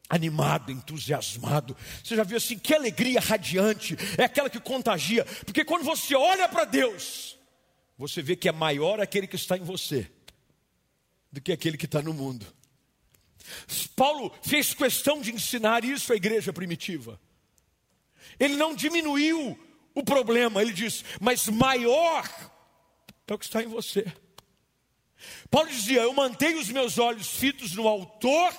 animado, 0.09 0.71
entusiasmado. 0.71 1.75
Você 2.03 2.15
já 2.15 2.23
viu 2.23 2.37
assim, 2.37 2.57
que 2.57 2.73
alegria 2.73 3.19
radiante, 3.19 3.97
é 4.17 4.23
aquela 4.23 4.49
que 4.49 4.59
contagia, 4.59 5.25
porque 5.45 5.65
quando 5.65 5.83
você 5.83 6.15
olha 6.15 6.47
para 6.47 6.65
Deus, 6.65 7.37
você 7.97 8.21
vê 8.21 8.35
que 8.35 8.47
é 8.47 8.51
maior 8.51 8.99
aquele 8.99 9.27
que 9.27 9.35
está 9.35 9.57
em 9.57 9.63
você 9.63 10.09
do 11.31 11.41
que 11.41 11.51
aquele 11.51 11.77
que 11.77 11.85
está 11.85 12.01
no 12.01 12.13
mundo. 12.13 12.45
Paulo 13.95 14.33
fez 14.41 14.73
questão 14.73 15.21
de 15.21 15.33
ensinar 15.33 15.83
isso 15.83 16.11
à 16.11 16.15
igreja 16.15 16.51
primitiva. 16.51 17.19
Ele 18.39 18.55
não 18.55 18.75
diminuiu 18.75 19.57
o 19.95 20.03
problema, 20.03 20.61
ele 20.61 20.73
diz, 20.73 21.03
mas 21.19 21.47
maior 21.47 22.27
é 23.27 23.33
o 23.33 23.37
que 23.37 23.45
está 23.45 23.61
em 23.61 23.67
você. 23.67 24.05
Paulo 25.49 25.69
dizia: 25.69 26.01
Eu 26.01 26.13
mantenho 26.13 26.59
os 26.59 26.69
meus 26.69 26.97
olhos 26.97 27.27
fitos 27.27 27.73
no 27.73 27.87
Autor 27.87 28.53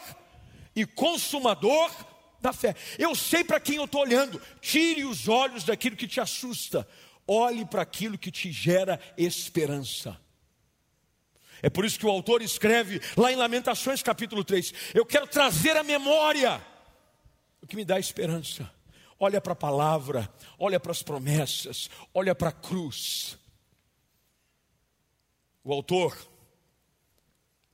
e 0.81 0.87
Consumador 0.87 1.91
da 2.41 2.53
fé. 2.53 2.75
Eu 2.99 3.15
sei 3.15 3.43
para 3.43 3.61
quem 3.61 3.77
eu 3.77 3.85
estou 3.85 4.01
olhando. 4.01 4.41
Tire 4.61 5.05
os 5.05 5.29
olhos 5.29 5.65
daquilo 5.65 5.97
que 5.97 6.07
te 6.07 6.21
assusta 6.21 6.87
olhe 7.29 7.67
para 7.67 7.83
aquilo 7.83 8.17
que 8.17 8.31
te 8.31 8.51
gera 8.51 8.99
esperança. 9.17 10.19
É 11.61 11.69
por 11.69 11.85
isso 11.85 11.99
que 11.99 12.07
o 12.07 12.11
autor 12.11 12.41
escreve 12.41 13.01
lá 13.17 13.31
em 13.31 13.37
Lamentações 13.37 14.03
capítulo 14.03 14.43
3: 14.43 14.73
Eu 14.95 15.05
quero 15.05 15.27
trazer 15.27 15.77
à 15.77 15.85
memória 15.85 16.65
o 17.61 17.67
que 17.67 17.77
me 17.77 17.85
dá 17.85 17.99
esperança. 17.99 18.73
Olha 19.21 19.41
para 19.41 19.53
a 19.53 19.57
palavra, 19.57 20.33
olha 20.59 20.81
para 20.81 20.93
as 20.93 21.03
promessas, 21.03 21.91
olha 22.15 22.35
para 22.35 22.51
a 22.51 22.53
cruz. 22.53 23.37
O 25.63 25.73
autor 25.73 26.17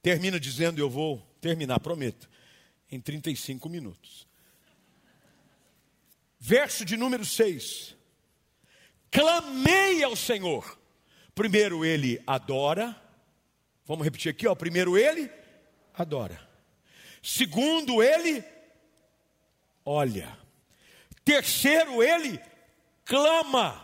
termina 0.03 0.41
dizendo: 0.41 0.81
Eu 0.81 0.89
vou 0.91 1.19
terminar, 1.41 1.79
prometo, 1.79 2.29
em 2.91 3.01
35 3.01 3.69
minutos. 3.69 4.27
Verso 6.39 6.85
de 6.85 6.97
número 6.97 7.25
6 7.25 7.95
clamei 9.15 10.03
ao 10.03 10.17
Senhor. 10.17 10.77
Primeiro 11.37 11.85
ele 11.85 12.21
adora. 12.27 13.01
Vamos 13.87 14.05
repetir 14.05 14.31
aqui, 14.31 14.45
ó. 14.45 14.57
Primeiro 14.57 14.99
ele 14.99 15.31
adora. 15.95 16.41
Segundo 17.23 18.03
ele 18.03 18.43
olha. 19.85 20.37
Terceiro 21.25 22.03
ele 22.03 22.41
clama. 23.05 23.81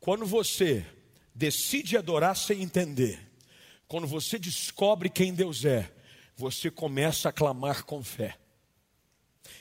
Quando 0.00 0.24
você 0.24 0.86
decide 1.34 1.98
adorar 1.98 2.34
sem 2.36 2.62
entender, 2.62 3.20
quando 3.86 4.06
você 4.06 4.38
descobre 4.38 5.10
quem 5.10 5.34
Deus 5.34 5.64
é, 5.64 5.92
você 6.36 6.70
começa 6.70 7.30
a 7.30 7.32
clamar 7.32 7.84
com 7.84 8.04
fé. 8.04 8.36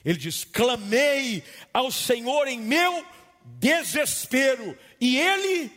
Ele 0.04 0.18
diz: 0.18 0.44
Clamei 0.44 1.44
ao 1.74 1.92
Senhor 1.92 2.48
em 2.48 2.60
meu 2.60 3.06
desespero, 3.44 4.78
e 5.00 5.18
ele 5.18 5.72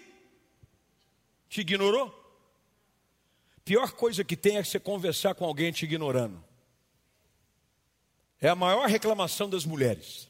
te 1.48 1.60
ignorou. 1.60 2.14
Pior 3.64 3.92
coisa 3.92 4.24
que 4.24 4.36
tem 4.36 4.56
é 4.56 4.64
você 4.64 4.80
conversar 4.80 5.34
com 5.34 5.44
alguém 5.44 5.70
te 5.70 5.84
ignorando. 5.84 6.42
É 8.40 8.48
a 8.48 8.54
maior 8.54 8.88
reclamação 8.88 9.48
das 9.48 9.64
mulheres. 9.64 10.28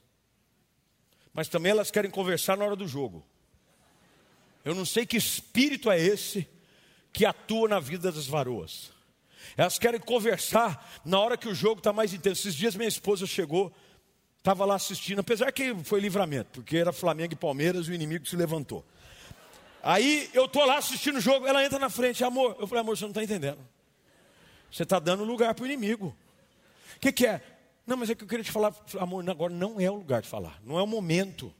Mas 1.32 1.48
também 1.48 1.70
elas 1.70 1.90
querem 1.90 2.10
conversar 2.10 2.56
na 2.56 2.64
hora 2.64 2.74
do 2.74 2.88
jogo. 2.88 3.24
Eu 4.64 4.74
não 4.74 4.84
sei 4.84 5.06
que 5.06 5.16
espírito 5.16 5.90
é 5.90 6.00
esse 6.00 6.48
que 7.12 7.24
atua 7.24 7.68
na 7.68 7.80
vida 7.80 8.10
das 8.10 8.26
varoas. 8.26 8.90
Elas 9.58 9.78
querem 9.78 10.00
conversar 10.00 11.00
na 11.04 11.20
hora 11.20 11.36
que 11.36 11.48
o 11.48 11.54
jogo 11.54 11.80
está 11.80 11.92
mais 11.92 12.14
intenso. 12.14 12.48
Esses 12.48 12.54
dias 12.54 12.74
minha 12.74 12.88
esposa 12.88 13.26
chegou 13.26 13.70
Estava 14.38 14.64
lá 14.64 14.76
assistindo, 14.76 15.18
apesar 15.18 15.52
que 15.52 15.74
foi 15.84 16.00
livramento, 16.00 16.48
porque 16.52 16.76
era 16.76 16.92
Flamengo 16.92 17.34
e 17.34 17.36
Palmeiras 17.36 17.88
o 17.88 17.92
inimigo 17.92 18.26
se 18.26 18.36
levantou. 18.36 18.84
Aí 19.82 20.30
eu 20.32 20.46
estou 20.46 20.64
lá 20.64 20.78
assistindo 20.78 21.16
o 21.16 21.20
jogo, 21.20 21.46
ela 21.46 21.62
entra 21.64 21.78
na 21.78 21.90
frente, 21.90 22.24
amor. 22.24 22.56
Eu 22.58 22.66
falei, 22.66 22.80
amor, 22.80 22.96
você 22.96 23.04
não 23.04 23.10
está 23.10 23.22
entendendo. 23.22 23.58
Você 24.70 24.84
está 24.84 24.98
dando 24.98 25.24
lugar 25.24 25.54
para 25.54 25.64
o 25.64 25.66
inimigo. 25.66 26.16
O 26.96 27.00
que, 27.00 27.12
que 27.12 27.26
é? 27.26 27.42
Não, 27.86 27.96
mas 27.96 28.10
é 28.10 28.14
que 28.14 28.24
eu 28.24 28.28
queria 28.28 28.44
te 28.44 28.50
falar, 28.50 28.74
amor, 28.98 29.28
agora 29.28 29.52
não 29.52 29.80
é 29.80 29.90
o 29.90 29.96
lugar 29.96 30.22
de 30.22 30.28
falar, 30.28 30.58
não 30.64 30.78
é 30.78 30.82
o 30.82 30.86
momento. 30.86 31.52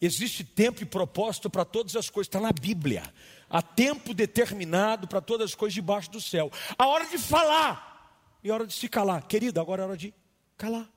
Existe 0.00 0.44
tempo 0.44 0.82
e 0.82 0.86
propósito 0.86 1.48
para 1.48 1.64
todas 1.64 1.96
as 1.96 2.10
coisas, 2.10 2.28
está 2.28 2.40
na 2.40 2.52
Bíblia. 2.52 3.02
Há 3.48 3.62
tempo 3.62 4.12
determinado 4.12 5.08
para 5.08 5.20
todas 5.20 5.50
as 5.50 5.54
coisas 5.54 5.74
debaixo 5.74 6.10
do 6.10 6.20
céu. 6.20 6.50
A 6.76 6.86
hora 6.86 7.06
de 7.06 7.16
falar 7.16 8.20
e 8.44 8.50
a 8.50 8.54
hora 8.54 8.66
de 8.66 8.74
se 8.74 8.88
calar. 8.88 9.26
Querida, 9.26 9.60
agora 9.60 9.82
é 9.82 9.86
hora 9.86 9.96
de 9.96 10.12
calar. 10.56 10.88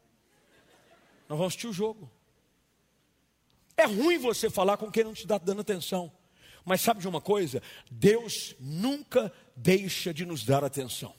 Nós 1.29 1.37
vamos 1.37 1.47
assistir 1.47 1.67
o 1.67 1.73
jogo. 1.73 2.11
É 3.77 3.85
ruim 3.85 4.17
você 4.17 4.49
falar 4.49 4.75
com 4.77 4.91
quem 4.91 5.05
não 5.05 5.13
te 5.13 5.21
está 5.21 5.37
dando 5.37 5.61
atenção. 5.61 6.11
Mas 6.65 6.81
sabe 6.81 6.99
de 6.99 7.07
uma 7.07 7.21
coisa? 7.21 7.63
Deus 7.89 8.55
nunca 8.59 9.31
deixa 9.55 10.13
de 10.13 10.25
nos 10.25 10.43
dar 10.43 10.63
atenção. 10.63 11.15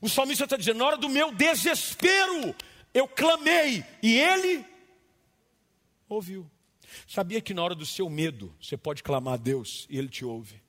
O 0.00 0.08
salmista 0.08 0.44
está 0.44 0.56
dizendo: 0.56 0.78
na 0.78 0.86
hora 0.86 0.96
do 0.96 1.08
meu 1.08 1.32
desespero, 1.32 2.54
eu 2.92 3.06
clamei 3.06 3.84
e 4.02 4.18
ele 4.18 4.66
ouviu. 6.08 6.50
Sabia 7.06 7.40
que 7.40 7.54
na 7.54 7.62
hora 7.62 7.74
do 7.74 7.86
seu 7.86 8.08
medo, 8.08 8.54
você 8.60 8.76
pode 8.76 9.02
clamar 9.02 9.34
a 9.34 9.36
Deus 9.36 9.86
e 9.90 9.98
ele 9.98 10.08
te 10.08 10.24
ouve. 10.24 10.60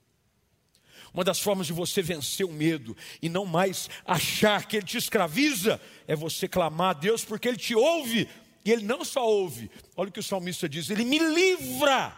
Uma 1.12 1.24
das 1.24 1.40
formas 1.40 1.66
de 1.66 1.72
você 1.72 2.00
vencer 2.00 2.46
o 2.46 2.52
medo 2.52 2.96
e 3.20 3.28
não 3.28 3.44
mais 3.44 3.88
achar 4.04 4.66
que 4.66 4.76
ele 4.76 4.86
te 4.86 4.96
escraviza 4.96 5.80
é 6.06 6.16
você 6.16 6.48
clamar 6.48 6.90
a 6.90 6.98
Deus 6.98 7.24
porque 7.24 7.48
ele 7.48 7.58
te 7.58 7.74
ouve. 7.74 8.28
E 8.64 8.70
ele 8.70 8.84
não 8.84 9.04
só 9.04 9.26
ouve, 9.26 9.70
olha 9.96 10.08
o 10.08 10.12
que 10.12 10.20
o 10.20 10.22
salmista 10.22 10.68
diz: 10.68 10.88
ele 10.88 11.04
me 11.04 11.18
livra 11.18 12.16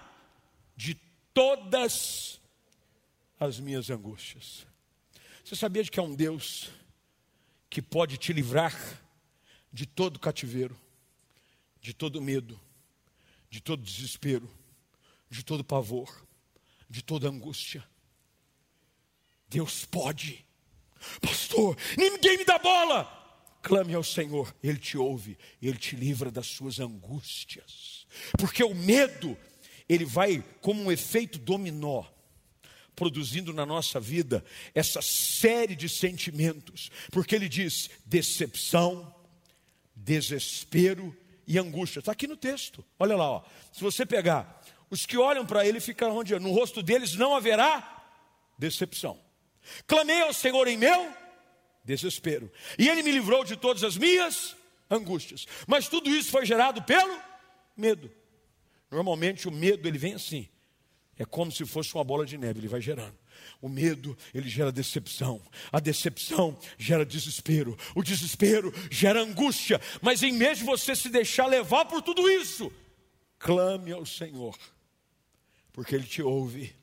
de 0.76 0.94
todas 1.32 2.40
as 3.40 3.58
minhas 3.58 3.90
angústias. 3.90 4.66
Você 5.44 5.56
sabia 5.56 5.82
de 5.82 5.90
que 5.90 5.98
é 5.98 6.02
um 6.02 6.14
Deus 6.14 6.70
que 7.68 7.82
pode 7.82 8.16
te 8.16 8.32
livrar 8.32 8.74
de 9.72 9.86
todo 9.86 10.20
cativeiro, 10.20 10.78
de 11.80 11.92
todo 11.92 12.22
medo, 12.22 12.58
de 13.54 13.60
todo 13.60 13.84
desespero, 13.84 14.50
de 15.30 15.44
todo 15.44 15.62
pavor, 15.62 16.26
de 16.90 17.04
toda 17.04 17.28
angústia? 17.28 17.88
Deus 19.48 19.84
pode. 19.84 20.44
Pastor, 21.20 21.76
ninguém 21.96 22.38
me 22.38 22.44
dá 22.44 22.58
bola. 22.58 23.04
Clame 23.62 23.94
ao 23.94 24.02
Senhor, 24.02 24.52
Ele 24.60 24.76
te 24.76 24.98
ouve, 24.98 25.38
Ele 25.62 25.78
te 25.78 25.94
livra 25.94 26.32
das 26.32 26.48
suas 26.48 26.80
angústias. 26.80 28.08
Porque 28.36 28.64
o 28.64 28.74
medo, 28.74 29.38
ele 29.88 30.04
vai 30.04 30.44
como 30.60 30.82
um 30.82 30.90
efeito 30.90 31.38
dominó, 31.38 32.04
produzindo 32.96 33.52
na 33.52 33.64
nossa 33.64 34.00
vida 34.00 34.44
essa 34.74 35.00
série 35.00 35.76
de 35.76 35.88
sentimentos. 35.88 36.90
Porque 37.12 37.36
ele 37.36 37.48
diz 37.48 37.88
decepção, 38.04 39.14
desespero 39.94 41.16
e 41.46 41.59
angústia. 41.59 42.00
Está 42.00 42.12
aqui 42.12 42.26
no 42.26 42.37
texto. 42.37 42.85
Olha 42.98 43.16
lá, 43.16 43.30
ó. 43.30 43.42
se 43.72 43.83
você 43.83 44.04
pegar, 44.07 44.62
os 44.90 45.07
que 45.07 45.16
olham 45.18 45.44
para 45.44 45.66
ele 45.66 45.80
ficam 45.80 46.16
onde? 46.16 46.38
No 46.38 46.52
rosto 46.52 46.83
deles 46.83 47.14
não 47.14 47.35
haverá 47.35 48.02
decepção. 48.59 49.18
Clamei 49.87 50.20
ao 50.22 50.33
Senhor 50.33 50.68
em 50.68 50.76
meu 50.76 51.12
desespero, 51.85 52.50
e 52.78 52.88
Ele 52.88 53.02
me 53.02 53.12
livrou 53.12 53.44
de 53.44 53.57
todas 53.57 53.85
as 53.85 53.96
minhas 53.96 54.57
angústias. 54.90 55.46
Mas 55.66 55.87
tudo 55.88 56.09
isso 56.09 56.30
foi 56.30 56.46
gerado 56.46 56.83
pelo 56.83 57.20
medo. 57.76 58.11
Normalmente 58.90 59.46
o 59.48 59.50
medo 59.50 59.87
ele 59.87 59.98
vem 59.98 60.14
assim. 60.14 60.48
É 61.18 61.24
como 61.24 61.52
se 61.52 61.64
fosse 61.66 61.94
uma 61.94 62.04
bola 62.04 62.24
de 62.24 62.38
neve, 62.38 62.61
ele 62.61 62.68
vai 62.68 62.80
gerando. 62.80 63.16
O 63.61 63.68
medo, 63.68 64.16
ele 64.33 64.48
gera 64.48 64.72
decepção. 64.72 65.40
A 65.72 65.80
decepção 65.80 66.59
gera 66.78 67.04
desespero. 67.04 67.76
O 67.94 68.02
desespero 68.02 68.72
gera 68.90 69.22
angústia. 69.22 69.80
Mas 70.00 70.22
em 70.22 70.37
vez 70.37 70.59
de 70.59 70.64
você 70.64 70.94
se 70.94 71.09
deixar 71.09 71.46
levar 71.46 71.85
por 71.85 72.02
tudo 72.02 72.28
isso, 72.28 72.72
clame 73.38 73.92
ao 73.92 74.07
Senhor, 74.07 74.57
porque 75.72 75.94
Ele 75.94 76.07
te 76.07 76.22
ouve 76.22 76.74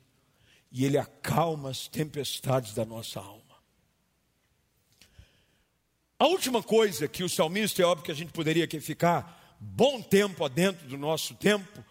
e 0.70 0.84
Ele 0.84 0.98
acalma 0.98 1.70
as 1.70 1.88
tempestades 1.88 2.74
da 2.74 2.84
nossa 2.84 3.20
alma. 3.20 3.42
A 6.18 6.26
última 6.26 6.62
coisa 6.62 7.08
que 7.08 7.24
o 7.24 7.28
salmista, 7.28 7.82
é 7.82 7.84
óbvio 7.84 8.04
que 8.04 8.12
a 8.12 8.14
gente 8.14 8.32
poderia 8.32 8.62
aqui 8.62 8.78
ficar 8.78 9.56
bom 9.58 10.00
tempo 10.00 10.44
adentro 10.44 10.86
do 10.86 10.96
nosso 10.96 11.34
tempo 11.34 11.84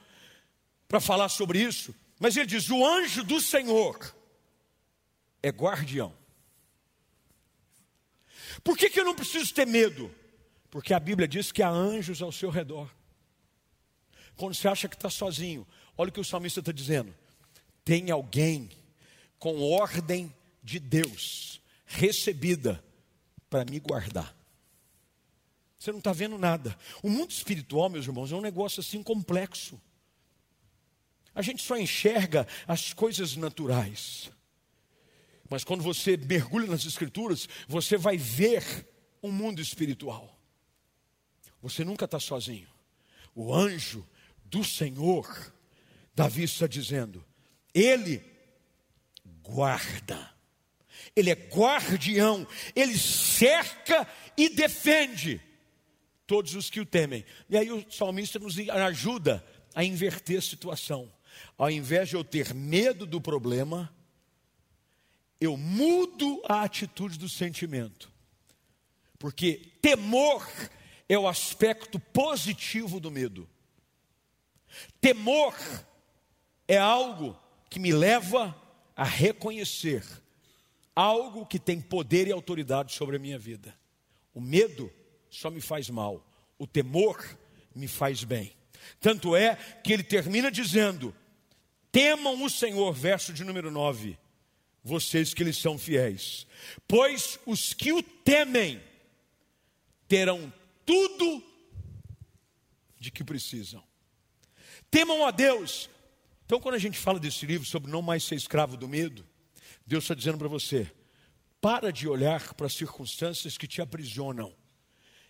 para 0.88 1.02
falar 1.02 1.28
sobre 1.28 1.60
isso, 1.62 1.94
mas 2.18 2.38
ele 2.38 2.46
diz: 2.46 2.70
o 2.70 2.86
anjo 2.86 3.24
do 3.24 3.42
Senhor 3.42 4.00
é 5.42 5.50
guardião. 5.50 6.14
Por 8.64 8.78
que, 8.78 8.90
que 8.90 9.00
eu 9.00 9.06
não 9.06 9.16
preciso 9.16 9.54
ter 9.54 9.66
medo? 9.66 10.14
Porque 10.70 10.94
a 10.94 11.00
Bíblia 11.00 11.28
diz 11.28 11.52
que 11.52 11.64
há 11.64 11.70
anjos 11.70 12.22
ao 12.22 12.32
seu 12.32 12.50
redor. 12.50 12.90
Quando 14.36 14.56
você 14.56 14.68
acha 14.68 14.88
que 14.88 14.96
está 14.96 15.10
sozinho, 15.10 15.68
olha 15.98 16.10
o 16.10 16.12
que 16.12 16.20
o 16.20 16.26
salmista 16.26 16.60
está 16.60 16.72
dizendo: 16.72 17.14
tem 17.84 18.12
alguém 18.12 18.70
com 19.38 19.62
ordem 19.62 20.34
de 20.64 20.80
Deus 20.80 21.62
recebida 21.86 22.84
para 23.50 23.66
me 23.70 23.80
guardar. 23.80 24.36
Você 25.78 25.92
não 25.92 26.00
está 26.00 26.14
vendo 26.14 26.38
nada. 26.38 26.78
O 27.02 27.10
mundo 27.10 27.32
espiritual, 27.32 27.90
meus 27.90 28.06
irmãos, 28.06 28.32
é 28.32 28.36
um 28.36 28.42
negócio 28.42 28.82
assim 28.82 29.02
complexo. 29.02 29.82
A 31.34 31.42
gente 31.42 31.64
só 31.64 31.78
enxerga 31.78 32.48
as 32.68 32.94
coisas 32.94 33.36
naturais. 33.36 34.32
Mas 35.52 35.66
quando 35.66 35.84
você 35.84 36.16
mergulha 36.16 36.66
nas 36.66 36.86
Escrituras, 36.86 37.50
você 37.68 37.98
vai 37.98 38.16
ver 38.16 38.88
um 39.22 39.30
mundo 39.30 39.62
espiritual. 39.62 40.40
Você 41.62 41.84
nunca 41.84 42.06
está 42.06 42.22
sozinho. 42.22 42.70
O 43.36 43.54
anjo 43.54 44.08
do 44.46 44.64
Senhor, 44.64 45.54
Davi 46.16 46.44
está 46.44 46.68
dizendo, 46.68 47.22
ele 47.74 48.24
guarda, 49.44 50.34
ele 51.14 51.30
é 51.30 51.36
guardião, 51.36 52.48
ele 52.74 52.98
cerca 52.98 54.08
e 54.38 54.48
defende 54.48 55.42
todos 56.26 56.56
os 56.56 56.70
que 56.70 56.80
o 56.80 56.86
temem. 56.86 57.26
E 57.50 57.58
aí 57.58 57.70
o 57.70 57.86
salmista 57.92 58.40
nos 58.40 58.58
ajuda 58.58 59.46
a 59.76 59.84
inverter 59.84 60.38
a 60.38 60.42
situação. 60.42 61.12
Ao 61.58 61.70
invés 61.70 62.08
de 62.08 62.16
eu 62.16 62.24
ter 62.24 62.54
medo 62.54 63.06
do 63.06 63.20
problema, 63.20 63.94
eu 65.42 65.58
mudo 65.58 66.40
a 66.48 66.62
atitude 66.62 67.18
do 67.18 67.28
sentimento. 67.28 68.12
Porque 69.18 69.74
temor 69.82 70.48
é 71.10 71.18
o 71.18 71.28
aspecto 71.28 72.00
positivo 72.00 73.00
do 73.00 73.10
medo. 73.10 73.50
Temor 75.02 75.56
é 76.68 76.78
algo 76.78 77.38
que 77.70 77.80
me 77.80 77.92
leva 77.92 78.56
a 78.96 79.04
reconhecer 79.04 80.06
algo 80.96 81.46
que 81.46 81.58
tem 81.58 81.82
poder 81.82 82.28
e 82.28 82.32
autoridade 82.32 82.94
sobre 82.94 83.16
a 83.16 83.20
minha 83.20 83.40
vida. 83.40 83.76
O 84.34 84.42
medo 84.42 84.92
só 85.30 85.50
me 85.50 85.62
faz 85.62 85.90
mal, 85.90 86.26
o 86.60 86.68
temor 86.68 87.38
me 87.74 87.88
faz 87.88 88.24
bem. 88.24 88.54
Tanto 89.00 89.36
é 89.36 89.56
que 89.56 89.92
ele 89.94 90.04
termina 90.04 90.52
dizendo: 90.52 91.16
temam 91.92 92.44
o 92.44 92.50
Senhor, 92.50 92.94
verso 92.94 93.34
de 93.34 93.44
número 93.44 93.72
9, 93.72 94.18
vocês 94.84 95.34
que 95.34 95.44
lhes 95.44 95.58
são 95.58 95.78
fiéis, 95.78 96.48
pois 96.88 97.40
os 97.46 97.74
que 97.74 97.92
o 97.94 98.02
temem 98.02 98.82
terão 100.08 100.52
tudo 100.86 101.44
de 103.00 103.12
que 103.12 103.24
precisam. 103.24 103.84
Temam 104.90 105.26
a 105.26 105.32
Deus, 105.32 105.90
então, 106.52 106.60
quando 106.60 106.76
a 106.76 106.80
gente 106.80 107.00
fala 107.00 107.18
desse 107.18 107.46
livro 107.46 107.66
sobre 107.66 107.90
não 107.90 108.02
mais 108.02 108.26
ser 108.26 108.36
escravo 108.36 108.76
do 108.76 108.86
medo, 108.86 109.26
Deus 109.88 110.04
está 110.04 110.14
dizendo 110.14 110.38
para 110.38 110.50
você: 110.50 110.92
para 111.62 111.94
de 111.94 112.10
olhar 112.10 112.54
para 112.56 112.66
as 112.66 112.74
circunstâncias 112.74 113.58
que 113.58 113.66
te 113.66 113.82
aprisionam 113.82 114.54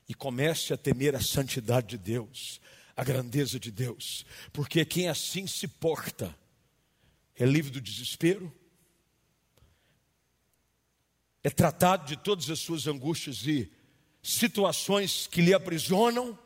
e 0.10 0.16
comece 0.16 0.74
a 0.74 0.78
temer 0.78 1.16
a 1.16 1.22
santidade 1.22 1.90
de 1.90 2.00
Deus, 2.00 2.60
a 2.98 3.04
grandeza 3.04 3.60
de 3.60 3.70
Deus, 3.70 4.26
porque 4.52 4.84
quem 4.84 5.10
assim 5.10 5.46
se 5.46 5.68
porta 5.68 6.36
é 7.36 7.46
livre 7.46 7.70
do 7.70 7.80
desespero, 7.80 8.52
é 11.44 11.50
tratado 11.50 12.06
de 12.06 12.16
todas 12.16 12.50
as 12.50 12.60
suas 12.60 12.88
angústias 12.88 13.46
e 13.48 13.72
situações 14.22 15.28
que 15.28 15.42
lhe 15.42 15.54
aprisionam 15.54 16.38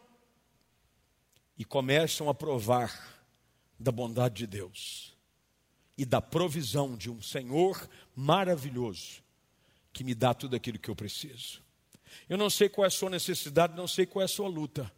e 1.58 1.66
começam 1.66 2.30
a 2.30 2.34
provar 2.34 3.24
da 3.78 3.92
bondade 3.92 4.36
de 4.36 4.48
Deus 4.48 5.16
e 5.98 6.06
da 6.06 6.22
provisão 6.22 6.96
de 6.96 7.10
um 7.10 7.22
Senhor 7.22 7.90
maravilhoso 8.16 9.24
que 9.92 10.04
me 10.04 10.14
dá 10.14 10.34
tudo 10.34 10.56
aquilo 10.56 10.80
que 10.80 10.90
eu 10.90 10.96
preciso. 10.96 11.62
Eu 12.30 12.38
não 12.38 12.50
sei 12.50 12.70
qual 12.70 12.86
é 12.86 12.88
a 12.88 12.92
sua 12.92 13.10
necessidade, 13.10 13.76
não 13.76 13.88
sei 13.88 14.06
qual 14.06 14.22
é 14.22 14.26
a 14.26 14.30
sua 14.30 14.48
luta, 14.48 14.92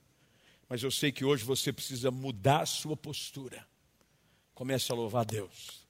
mas 0.69 0.83
eu 0.83 0.91
sei 0.91 1.11
que 1.11 1.25
hoje 1.25 1.43
você 1.43 1.71
precisa 1.71 2.11
mudar 2.11 2.61
a 2.61 2.65
sua 2.65 2.95
postura. 2.95 3.65
Comece 4.53 4.91
a 4.91 4.95
louvar 4.95 5.21
a 5.21 5.25
Deus. 5.25 5.85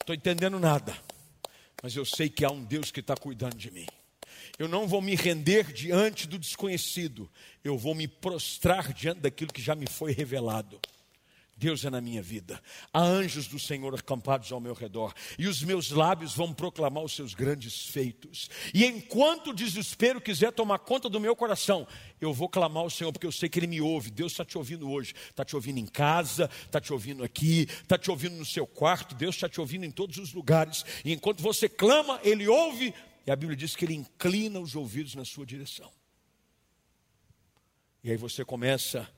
Estou 0.00 0.14
entendendo 0.14 0.58
nada, 0.58 0.96
mas 1.84 1.94
eu 1.94 2.04
sei 2.06 2.30
que 2.30 2.46
há 2.46 2.50
um 2.50 2.64
Deus 2.64 2.90
que 2.90 3.00
está 3.00 3.14
cuidando 3.14 3.56
de 3.56 3.70
mim. 3.70 3.84
Eu 4.58 4.66
não 4.66 4.88
vou 4.88 5.02
me 5.02 5.14
render 5.14 5.70
diante 5.70 6.26
do 6.26 6.38
desconhecido, 6.38 7.30
eu 7.62 7.76
vou 7.76 7.94
me 7.94 8.08
prostrar 8.08 8.90
diante 8.94 9.20
daquilo 9.20 9.52
que 9.52 9.60
já 9.60 9.74
me 9.74 9.86
foi 9.86 10.12
revelado. 10.12 10.80
Deus 11.56 11.84
é 11.84 11.90
na 11.90 12.00
minha 12.00 12.20
vida. 12.20 12.60
Há 12.92 13.00
anjos 13.00 13.46
do 13.46 13.58
Senhor 13.58 13.94
acampados 13.94 14.50
ao 14.50 14.60
meu 14.60 14.74
redor, 14.74 15.14
e 15.38 15.46
os 15.46 15.62
meus 15.62 15.90
lábios 15.90 16.34
vão 16.34 16.52
proclamar 16.52 17.04
os 17.04 17.14
seus 17.14 17.32
grandes 17.32 17.86
feitos. 17.86 18.50
E 18.72 18.84
enquanto 18.84 19.50
o 19.50 19.54
desespero 19.54 20.20
quiser 20.20 20.52
tomar 20.52 20.80
conta 20.80 21.08
do 21.08 21.20
meu 21.20 21.36
coração, 21.36 21.86
eu 22.20 22.32
vou 22.32 22.48
clamar 22.48 22.82
ao 22.82 22.90
Senhor, 22.90 23.12
porque 23.12 23.26
eu 23.26 23.32
sei 23.32 23.48
que 23.48 23.58
Ele 23.58 23.66
me 23.68 23.80
ouve. 23.80 24.10
Deus 24.10 24.32
está 24.32 24.44
te 24.44 24.58
ouvindo 24.58 24.90
hoje, 24.90 25.14
está 25.30 25.44
te 25.44 25.54
ouvindo 25.54 25.78
em 25.78 25.86
casa, 25.86 26.50
está 26.64 26.80
te 26.80 26.92
ouvindo 26.92 27.22
aqui, 27.22 27.68
está 27.82 27.96
te 27.96 28.10
ouvindo 28.10 28.36
no 28.36 28.44
seu 28.44 28.66
quarto, 28.66 29.14
Deus 29.14 29.36
está 29.36 29.48
te 29.48 29.60
ouvindo 29.60 29.84
em 29.84 29.90
todos 29.90 30.18
os 30.18 30.32
lugares. 30.32 30.84
E 31.04 31.12
enquanto 31.12 31.42
você 31.42 31.68
clama, 31.68 32.20
Ele 32.24 32.48
ouve, 32.48 32.92
e 33.26 33.30
a 33.30 33.36
Bíblia 33.36 33.56
diz 33.56 33.76
que 33.76 33.84
Ele 33.84 33.94
inclina 33.94 34.58
os 34.58 34.74
ouvidos 34.74 35.14
na 35.14 35.24
sua 35.24 35.46
direção. 35.46 35.90
E 38.02 38.10
aí 38.10 38.16
você 38.16 38.44
começa 38.44 39.08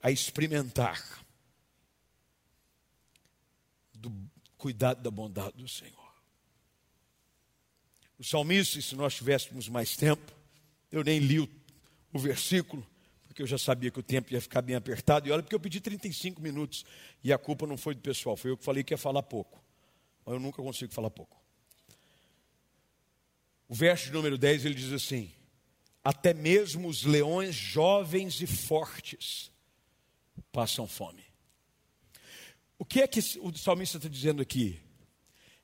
a 0.00 0.10
experimentar 0.10 1.23
do 4.08 4.30
cuidado 4.56 5.02
da 5.02 5.10
bondade 5.10 5.56
do 5.56 5.68
Senhor. 5.68 6.04
O 8.18 8.24
salmista, 8.24 8.80
se 8.80 8.94
nós 8.94 9.14
tivéssemos 9.14 9.68
mais 9.68 9.96
tempo, 9.96 10.32
eu 10.90 11.02
nem 11.02 11.18
li 11.18 11.40
o, 11.40 11.48
o 12.12 12.18
versículo, 12.18 12.86
porque 13.26 13.42
eu 13.42 13.46
já 13.46 13.58
sabia 13.58 13.90
que 13.90 13.98
o 13.98 14.02
tempo 14.02 14.32
ia 14.32 14.40
ficar 14.40 14.62
bem 14.62 14.76
apertado. 14.76 15.28
E 15.28 15.32
olha, 15.32 15.42
porque 15.42 15.54
eu 15.54 15.60
pedi 15.60 15.80
35 15.80 16.40
minutos 16.40 16.84
e 17.22 17.32
a 17.32 17.38
culpa 17.38 17.66
não 17.66 17.76
foi 17.76 17.94
do 17.94 18.00
pessoal, 18.00 18.36
foi 18.36 18.52
eu 18.52 18.56
que 18.56 18.64
falei 18.64 18.84
que 18.84 18.94
ia 18.94 18.98
falar 18.98 19.22
pouco. 19.22 19.62
Mas 20.24 20.34
eu 20.34 20.40
nunca 20.40 20.62
consigo 20.62 20.92
falar 20.92 21.10
pouco. 21.10 21.36
O 23.68 23.74
verso 23.74 24.12
número 24.12 24.38
10 24.38 24.64
ele 24.64 24.74
diz 24.74 24.92
assim: 24.92 25.32
Até 26.02 26.32
mesmo 26.32 26.88
os 26.88 27.02
leões 27.02 27.54
jovens 27.54 28.40
e 28.40 28.46
fortes 28.46 29.50
passam 30.52 30.86
fome. 30.86 31.24
O 32.84 32.86
que 32.86 33.00
é 33.00 33.08
que 33.08 33.18
o 33.40 33.56
salmista 33.56 33.96
está 33.96 34.10
dizendo 34.10 34.42
aqui? 34.42 34.78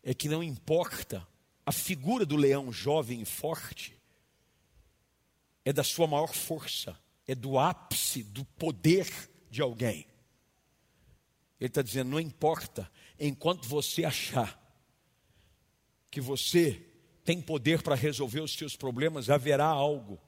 É 0.03 0.15
que 0.15 0.27
não 0.27 0.43
importa 0.43 1.29
a 1.67 1.71
figura 1.71 2.25
do 2.25 2.35
leão 2.35 2.73
jovem 2.73 3.21
e 3.21 3.27
forte, 3.27 3.95
é 5.63 5.71
da 5.71 5.85
sua 5.85 6.07
maior 6.07 6.33
força, 6.33 6.99
é 7.27 7.35
do 7.35 7.59
ápice 7.59 8.23
do 8.23 8.43
poder 8.43 9.07
de 9.51 9.61
alguém. 9.61 10.07
Ele 11.61 11.69
está 11.69 11.83
dizendo: 11.83 12.09
não 12.09 12.19
importa, 12.19 12.91
enquanto 13.19 13.69
você 13.69 14.03
achar 14.03 14.59
que 16.11 16.23
você 16.23 16.83
tem 17.23 17.39
poder 17.39 17.83
para 17.83 17.95
resolver 17.95 18.41
os 18.41 18.55
seus 18.55 18.77
problemas, 18.77 19.29
haverá 19.29 19.67
algo 19.67 20.19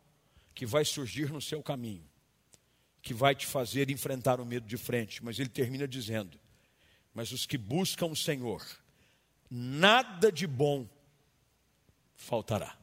que 0.55 0.67
vai 0.67 0.85
surgir 0.85 1.33
no 1.33 1.41
seu 1.41 1.63
caminho, 1.63 2.07
que 3.01 3.15
vai 3.15 3.35
te 3.35 3.47
fazer 3.47 3.91
enfrentar 3.91 4.43
o 4.43 4.45
medo 4.45 4.67
de 4.67 4.77
frente. 4.77 5.25
Mas 5.25 5.39
ele 5.39 5.49
termina 5.49 5.89
dizendo: 5.89 6.39
Mas 7.15 7.33
os 7.33 7.47
que 7.47 7.59
buscam 7.59 8.07
o 8.07 8.17
Senhor, 8.17 8.65
nada 9.51 10.33
de 10.33 10.47
bom 10.47 10.89
faltará. 12.15 12.79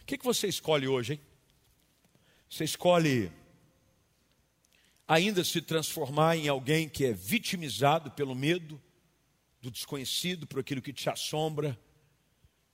O 0.00 0.04
que, 0.04 0.18
você 0.18 0.48
escolhe 0.48 0.88
hoje, 0.88 1.14
hein? 1.14 1.20
Você 2.50 2.64
escolhe 2.64 3.32
ainda 5.06 5.44
se 5.44 5.62
transformar 5.62 6.36
em 6.36 6.48
alguém 6.48 6.88
que 6.88 7.04
é 7.04 7.12
vitimizado 7.12 8.10
pelo 8.10 8.34
medo 8.34 8.82
do 9.60 9.70
desconhecido, 9.70 10.46
por 10.46 10.58
aquilo 10.58 10.82
que 10.82 10.92
te 10.92 11.08
assombra, 11.08 11.78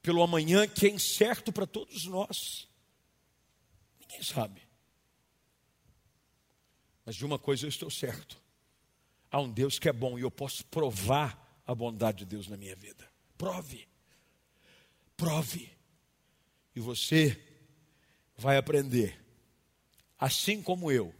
pelo 0.00 0.22
amanhã 0.22 0.66
que 0.66 0.86
é 0.86 0.90
incerto 0.90 1.52
para 1.52 1.66
todos 1.66 2.06
nós. 2.06 2.66
Ninguém 4.00 4.22
sabe. 4.22 4.62
Mas 7.04 7.14
de 7.14 7.24
uma 7.26 7.38
coisa 7.38 7.66
eu 7.66 7.68
estou 7.68 7.90
certo: 7.90 8.40
há 9.30 9.40
um 9.40 9.50
Deus 9.50 9.78
que 9.78 9.88
é 9.88 9.92
bom 9.92 10.18
e 10.18 10.22
eu 10.22 10.30
posso 10.30 10.64
provar 10.66 11.62
a 11.66 11.74
bondade 11.74 12.18
de 12.18 12.26
Deus 12.26 12.48
na 12.48 12.56
minha 12.56 12.74
vida. 12.74 13.08
Prove. 13.36 13.86
Prove. 15.16 15.70
E 16.74 16.80
você 16.80 17.40
vai 18.36 18.56
aprender, 18.56 19.22
assim 20.18 20.62
como 20.62 20.92
eu, 20.92 21.14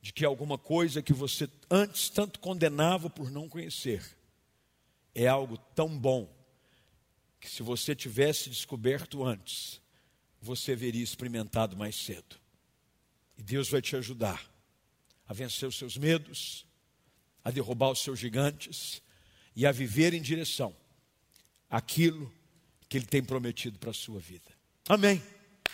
de 0.00 0.12
que 0.12 0.24
alguma 0.24 0.56
coisa 0.56 1.02
que 1.02 1.12
você 1.12 1.48
antes 1.70 2.08
tanto 2.08 2.40
condenava 2.40 3.10
por 3.10 3.30
não 3.30 3.48
conhecer, 3.48 4.16
é 5.14 5.26
algo 5.26 5.58
tão 5.74 5.98
bom 5.98 6.32
que 7.40 7.50
se 7.50 7.62
você 7.62 7.94
tivesse 7.94 8.48
descoberto 8.48 9.24
antes, 9.24 9.80
você 10.40 10.74
veria 10.74 11.02
experimentado 11.02 11.76
mais 11.76 11.96
cedo. 11.96 12.36
E 13.36 13.42
Deus 13.42 13.68
vai 13.68 13.82
te 13.82 13.94
ajudar 13.96 14.42
a 15.26 15.32
vencer 15.32 15.68
os 15.68 15.76
seus 15.76 15.96
medos, 15.96 16.66
a 17.48 17.50
derrubar 17.50 17.90
os 17.90 18.02
seus 18.02 18.18
gigantes 18.18 19.00
e 19.56 19.66
a 19.66 19.72
viver 19.72 20.12
em 20.12 20.20
direção 20.20 20.76
àquilo 21.70 22.30
que 22.90 22.98
Ele 22.98 23.06
tem 23.06 23.24
prometido 23.24 23.78
para 23.78 23.90
a 23.90 23.94
sua 23.94 24.20
vida. 24.20 24.52
Amém. 24.86 25.22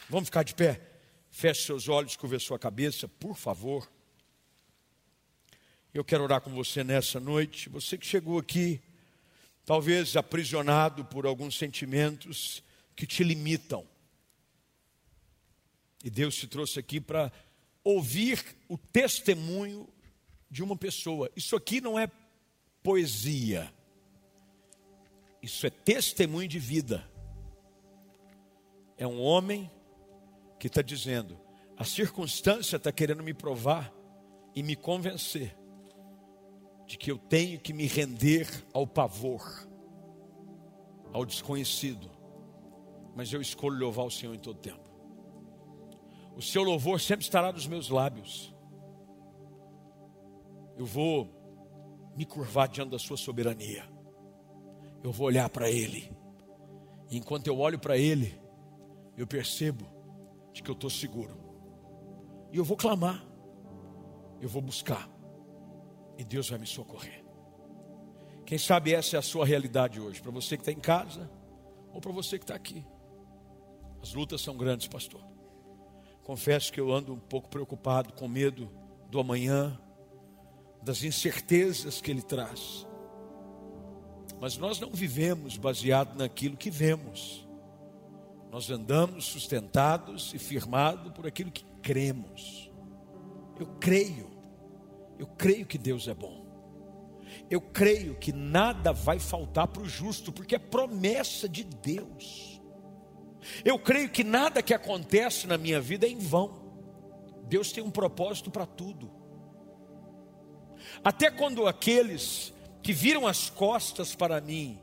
Vamos 0.08 0.28
ficar 0.28 0.44
de 0.44 0.54
pé. 0.54 0.80
Feche 1.32 1.62
seus 1.62 1.88
olhos, 1.88 2.14
curva 2.14 2.38
sua 2.38 2.60
cabeça, 2.60 3.08
por 3.08 3.36
favor. 3.36 3.90
Eu 5.92 6.04
quero 6.04 6.22
orar 6.22 6.40
com 6.42 6.54
você 6.54 6.84
nessa 6.84 7.18
noite. 7.18 7.68
Você 7.68 7.98
que 7.98 8.06
chegou 8.06 8.38
aqui 8.38 8.80
talvez 9.66 10.14
aprisionado 10.14 11.04
por 11.04 11.26
alguns 11.26 11.58
sentimentos 11.58 12.62
que 12.94 13.04
te 13.04 13.24
limitam. 13.24 13.84
E 16.04 16.08
Deus 16.08 16.36
te 16.36 16.46
trouxe 16.46 16.78
aqui 16.78 17.00
para 17.00 17.32
ouvir 17.82 18.44
o 18.68 18.78
testemunho 18.78 19.92
de 20.54 20.62
uma 20.62 20.76
pessoa. 20.76 21.28
Isso 21.34 21.56
aqui 21.56 21.80
não 21.80 21.98
é 21.98 22.08
poesia, 22.80 23.74
isso 25.42 25.66
é 25.66 25.70
testemunho 25.70 26.46
de 26.46 26.60
vida. 26.60 27.04
É 28.96 29.04
um 29.04 29.20
homem 29.20 29.68
que 30.56 30.68
está 30.68 30.80
dizendo: 30.80 31.36
a 31.76 31.82
circunstância 31.82 32.76
está 32.76 32.92
querendo 32.92 33.20
me 33.20 33.34
provar 33.34 33.92
e 34.54 34.62
me 34.62 34.76
convencer 34.76 35.56
de 36.86 36.96
que 36.96 37.10
eu 37.10 37.18
tenho 37.18 37.58
que 37.58 37.72
me 37.72 37.88
render 37.88 38.48
ao 38.72 38.86
pavor, 38.86 39.68
ao 41.12 41.26
desconhecido, 41.26 42.08
mas 43.16 43.32
eu 43.32 43.42
escolho 43.42 43.76
louvar 43.76 44.06
o 44.06 44.10
Senhor 44.10 44.32
em 44.32 44.38
todo 44.38 44.60
tempo. 44.60 44.88
O 46.36 46.42
seu 46.42 46.62
louvor 46.62 47.00
sempre 47.00 47.24
estará 47.24 47.50
nos 47.50 47.66
meus 47.66 47.88
lábios. 47.88 48.53
Eu 50.76 50.86
vou 50.86 51.28
me 52.16 52.24
curvar 52.24 52.68
diante 52.68 52.90
da 52.90 52.98
sua 52.98 53.16
soberania. 53.16 53.84
Eu 55.02 55.12
vou 55.12 55.26
olhar 55.26 55.48
para 55.48 55.70
Ele. 55.70 56.10
E 57.10 57.16
enquanto 57.16 57.46
eu 57.46 57.58
olho 57.58 57.78
para 57.78 57.96
Ele, 57.96 58.38
eu 59.16 59.26
percebo 59.26 59.86
de 60.52 60.62
que 60.62 60.70
eu 60.70 60.74
estou 60.74 60.90
seguro. 60.90 61.36
E 62.52 62.56
eu 62.56 62.64
vou 62.64 62.76
clamar. 62.76 63.24
Eu 64.40 64.48
vou 64.48 64.62
buscar 64.62 65.14
e 66.18 66.24
Deus 66.24 66.48
vai 66.48 66.58
me 66.58 66.66
socorrer. 66.66 67.24
Quem 68.46 68.58
sabe 68.58 68.94
essa 68.94 69.16
é 69.16 69.18
a 69.18 69.22
sua 69.22 69.46
realidade 69.46 70.00
hoje, 70.00 70.20
para 70.20 70.30
você 70.30 70.56
que 70.56 70.62
está 70.62 70.72
em 70.72 70.80
casa 70.80 71.30
ou 71.92 72.00
para 72.00 72.12
você 72.12 72.38
que 72.38 72.44
está 72.44 72.54
aqui. 72.54 72.84
As 74.02 74.12
lutas 74.12 74.40
são 74.40 74.56
grandes, 74.56 74.86
pastor. 74.86 75.20
Confesso 76.22 76.72
que 76.72 76.80
eu 76.80 76.92
ando 76.92 77.12
um 77.12 77.18
pouco 77.18 77.48
preocupado, 77.48 78.12
com 78.12 78.28
medo 78.28 78.70
do 79.10 79.18
amanhã, 79.18 79.78
das 80.84 81.02
incertezas 81.02 82.00
que 82.00 82.10
ele 82.10 82.22
traz. 82.22 82.86
Mas 84.40 84.56
nós 84.58 84.78
não 84.78 84.90
vivemos 84.90 85.56
baseado 85.56 86.16
naquilo 86.16 86.56
que 86.56 86.70
vemos. 86.70 87.48
Nós 88.50 88.70
andamos 88.70 89.24
sustentados 89.24 90.32
e 90.34 90.38
firmados 90.38 91.12
por 91.12 91.26
aquilo 91.26 91.50
que 91.50 91.64
cremos. 91.82 92.70
Eu 93.58 93.66
creio 93.80 94.34
eu 95.18 95.26
creio 95.26 95.66
que 95.66 95.78
Deus 95.78 96.08
é 96.08 96.14
bom. 96.14 96.44
Eu 97.50 97.60
creio 97.60 98.14
que 98.16 98.32
nada 98.32 98.92
vai 98.92 99.18
faltar 99.18 99.68
para 99.68 99.82
o 99.82 99.88
justo, 99.88 100.32
porque 100.32 100.54
é 100.54 100.58
promessa 100.58 101.48
de 101.48 101.64
Deus. 101.64 102.60
Eu 103.64 103.78
creio 103.78 104.08
que 104.08 104.24
nada 104.24 104.62
que 104.62 104.72
acontece 104.72 105.46
na 105.46 105.58
minha 105.58 105.80
vida 105.80 106.06
é 106.06 106.10
em 106.10 106.18
vão. 106.18 106.62
Deus 107.46 107.70
tem 107.70 107.84
um 107.84 107.90
propósito 107.90 108.50
para 108.50 108.66
tudo. 108.66 109.10
Até 111.02 111.30
quando 111.30 111.66
aqueles 111.66 112.52
que 112.82 112.92
viram 112.92 113.26
as 113.26 113.48
costas 113.48 114.14
para 114.14 114.40
mim 114.40 114.78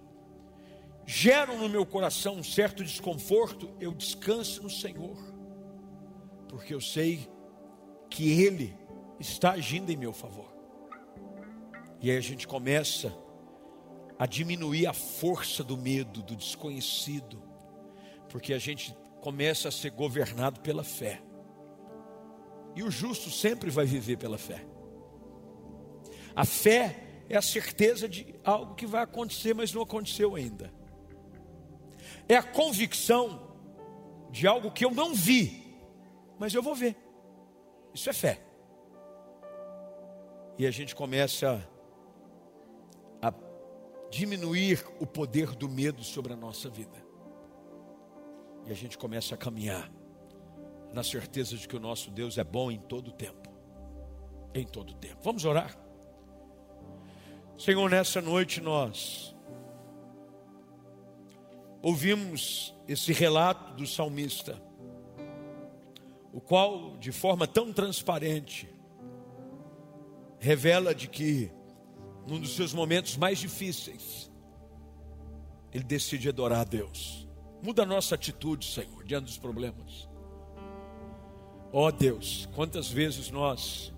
geram 1.06 1.58
no 1.58 1.70
meu 1.70 1.86
coração 1.86 2.36
um 2.36 2.44
certo 2.44 2.84
desconforto, 2.84 3.70
eu 3.80 3.94
descanso 3.94 4.64
no 4.64 4.70
Senhor, 4.70 5.18
porque 6.48 6.74
eu 6.74 6.82
sei 6.82 7.30
que 8.10 8.42
Ele 8.42 8.76
está 9.20 9.52
agindo 9.52 9.92
em 9.92 9.98
meu 9.98 10.14
favor. 10.14 10.52
E 12.02 12.10
aí 12.10 12.18
a 12.18 12.22
gente 12.22 12.48
começa 12.48 13.14
a 14.18 14.26
diminuir 14.26 14.88
a 14.88 14.94
força 14.94 15.64
do 15.64 15.78
medo, 15.78 16.22
do 16.24 16.36
desconhecido, 16.36 17.42
porque 18.30 18.54
a 18.54 18.60
gente 18.60 18.96
começa 19.20 19.68
a 19.68 19.72
ser 19.72 19.92
governado 19.92 20.60
pela 20.62 20.84
fé. 20.84 21.22
E 22.76 22.84
o 22.84 22.90
justo 22.90 23.30
sempre 23.30 23.70
vai 23.70 23.86
viver 23.86 24.18
pela 24.18 24.38
fé. 24.38 24.66
A 26.36 26.46
fé 26.46 27.24
é 27.30 27.38
a 27.38 27.42
certeza 27.42 28.08
de 28.08 28.36
algo 28.44 28.76
que 28.76 28.86
vai 28.86 29.04
acontecer, 29.04 29.54
mas 29.54 29.74
não 29.74 29.82
aconteceu 29.82 30.36
ainda. 30.36 30.74
É 32.28 32.36
a 32.36 32.44
convicção 32.44 33.52
de 34.30 34.48
algo 34.48 34.72
que 34.72 34.86
eu 34.86 34.92
não 34.92 35.14
vi, 35.14 35.64
mas 36.40 36.54
eu 36.54 36.64
vou 36.64 36.76
ver. 36.76 36.96
Isso 37.94 38.10
é 38.10 38.14
fé 38.14 38.52
e 40.62 40.68
a 40.68 40.70
gente 40.70 40.96
começa 40.96 41.68
a 43.20 43.34
diminuir 44.12 44.86
o 45.00 45.08
poder 45.08 45.56
do 45.56 45.68
medo 45.68 46.04
sobre 46.04 46.34
a 46.34 46.36
nossa 46.36 46.70
vida. 46.70 47.04
E 48.68 48.72
a 48.72 48.76
gente 48.76 48.96
começa 48.96 49.34
a 49.34 49.38
caminhar 49.40 49.92
na 50.94 51.02
certeza 51.02 51.58
de 51.58 51.68
que 51.68 51.76
o 51.76 51.80
nosso 51.80 52.12
Deus 52.12 52.38
é 52.38 52.44
bom 52.44 52.70
em 52.70 52.80
todo 52.80 53.12
tempo. 53.12 53.50
Em 54.54 54.64
todo 54.64 54.94
tempo. 54.94 55.18
Vamos 55.24 55.46
orar? 55.46 55.76
Senhor, 57.64 57.92
nessa 57.92 58.20
noite 58.20 58.60
nós 58.60 59.36
ouvimos 61.80 62.74
esse 62.88 63.14
relato 63.14 63.76
do 63.76 63.86
salmista, 63.86 64.60
o 66.34 66.42
qual, 66.42 66.98
de 66.98 67.12
forma 67.12 67.46
tão 67.46 67.72
transparente, 67.72 68.68
revela 70.40 70.96
de 70.96 71.08
que, 71.08 71.52
num 72.26 72.40
dos 72.40 72.56
seus 72.56 72.74
momentos 72.74 73.16
mais 73.16 73.38
difíceis, 73.38 74.32
ele 75.72 75.84
decide 75.84 76.30
adorar 76.30 76.62
a 76.62 76.64
Deus. 76.64 77.30
Muda 77.62 77.84
a 77.84 77.86
nossa 77.86 78.16
atitude, 78.16 78.66
Senhor, 78.66 79.04
diante 79.04 79.26
dos 79.26 79.38
problemas. 79.38 80.10
Ó 81.72 81.86
oh 81.86 81.92
Deus, 81.92 82.50
quantas 82.56 82.88
vezes 82.88 83.30
nós, 83.30 83.94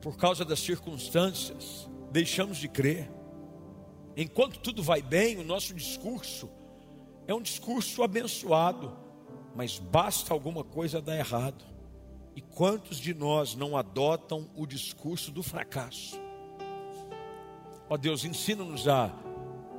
por 0.00 0.16
causa 0.16 0.44
das 0.44 0.60
circunstâncias, 0.60 1.90
deixamos 2.10 2.58
de 2.58 2.68
crer. 2.68 3.10
Enquanto 4.16 4.58
tudo 4.58 4.82
vai 4.82 5.00
bem, 5.00 5.38
o 5.38 5.44
nosso 5.44 5.72
discurso 5.74 6.50
é 7.26 7.34
um 7.34 7.40
discurso 7.40 8.02
abençoado, 8.02 8.96
mas 9.54 9.78
basta 9.78 10.32
alguma 10.34 10.64
coisa 10.64 11.00
dar 11.00 11.16
errado. 11.16 11.64
E 12.34 12.40
quantos 12.40 12.98
de 12.98 13.14
nós 13.14 13.54
não 13.54 13.76
adotam 13.76 14.50
o 14.56 14.66
discurso 14.66 15.30
do 15.30 15.42
fracasso? 15.42 16.18
Ó 17.88 17.96
Deus, 17.96 18.24
ensina-nos 18.24 18.86
a 18.86 19.12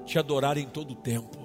te 0.05 0.19
adorar 0.19 0.57
em 0.57 0.67
todo 0.67 0.91
o 0.91 0.95
tempo. 0.95 1.38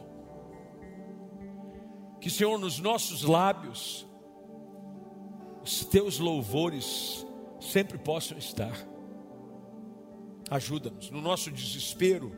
Que, 2.20 2.30
Senhor, 2.30 2.58
nos 2.58 2.78
nossos 2.78 3.22
lábios, 3.22 4.06
os 5.62 5.84
teus 5.84 6.18
louvores 6.18 7.24
sempre 7.60 7.98
possam 7.98 8.36
estar. 8.38 8.76
Ajuda-nos 10.50 11.10
no 11.10 11.20
nosso 11.20 11.50
desespero, 11.50 12.32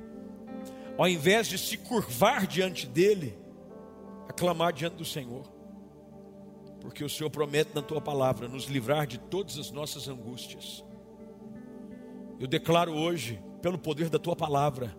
ao 0.97 1.07
invés 1.07 1.47
de 1.47 1.59
se 1.59 1.77
curvar 1.77 2.47
diante 2.47 2.87
dele, 2.87 3.39
a 4.29 4.33
clamar 4.33 4.73
diante 4.73 4.97
do 4.97 5.05
Senhor, 5.05 5.51
porque 6.81 7.05
o 7.05 7.09
Senhor 7.09 7.31
promete 7.31 7.71
na 7.75 7.83
tua 7.83 8.01
palavra 8.01 8.49
nos 8.49 8.65
livrar 8.65 9.07
de 9.07 9.19
todas 9.19 9.59
as 9.59 9.71
nossas 9.71 10.09
angústias. 10.09 10.85
Eu 12.41 12.47
declaro 12.47 12.95
hoje, 12.95 13.41
pelo 13.61 13.79
poder 13.79 14.09
da 14.09 14.19
tua 14.19 14.35
palavra, 14.35 14.97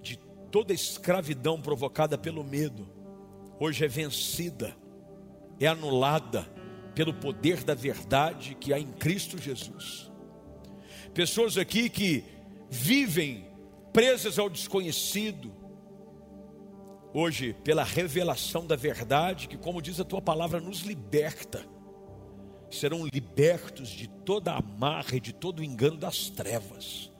de 0.00 0.16
toda 0.50 0.72
escravidão 0.72 1.60
provocada 1.60 2.18
pelo 2.18 2.42
medo, 2.42 2.88
hoje 3.60 3.84
é 3.84 3.88
vencida, 3.88 4.76
é 5.60 5.66
anulada 5.66 6.46
pelo 6.94 7.14
poder 7.14 7.62
da 7.64 7.74
verdade 7.74 8.54
que 8.54 8.72
há 8.72 8.78
em 8.78 8.90
Cristo 8.92 9.38
Jesus. 9.38 10.11
Pessoas 11.14 11.58
aqui 11.58 11.90
que 11.90 12.24
vivem 12.70 13.46
presas 13.92 14.38
ao 14.38 14.48
desconhecido, 14.48 15.52
hoje, 17.12 17.54
pela 17.62 17.84
revelação 17.84 18.66
da 18.66 18.76
verdade, 18.76 19.46
que, 19.46 19.58
como 19.58 19.82
diz 19.82 20.00
a 20.00 20.04
tua 20.04 20.22
palavra, 20.22 20.58
nos 20.58 20.80
liberta, 20.80 21.66
serão 22.70 23.06
libertos 23.12 23.90
de 23.90 24.08
toda 24.08 24.52
a 24.52 24.58
amarra 24.58 25.16
e 25.16 25.20
de 25.20 25.34
todo 25.34 25.58
o 25.58 25.64
engano 25.64 25.98
das 25.98 26.30
trevas. 26.30 27.10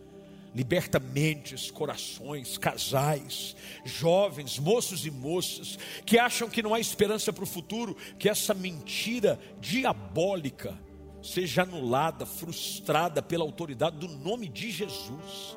Liberta 0.55 0.99
mentes, 0.99 1.71
corações, 1.71 2.57
casais, 2.57 3.55
jovens, 3.85 4.59
moços 4.59 5.05
e 5.05 5.11
moças 5.11 5.79
que 6.07 6.19
acham 6.19 6.49
que 6.49 6.63
não 6.63 6.73
há 6.73 6.81
esperança 6.81 7.31
para 7.31 7.45
o 7.45 7.47
futuro, 7.47 7.95
que 8.19 8.29
essa 8.29 8.55
mentira 8.55 9.39
diabólica 9.61 10.79
seja 11.23 11.63
anulada, 11.63 12.27
frustrada 12.27 13.23
pela 13.23 13.45
autoridade 13.45 13.97
do 13.97 14.09
nome 14.09 14.49
de 14.49 14.71
Jesus 14.71 15.57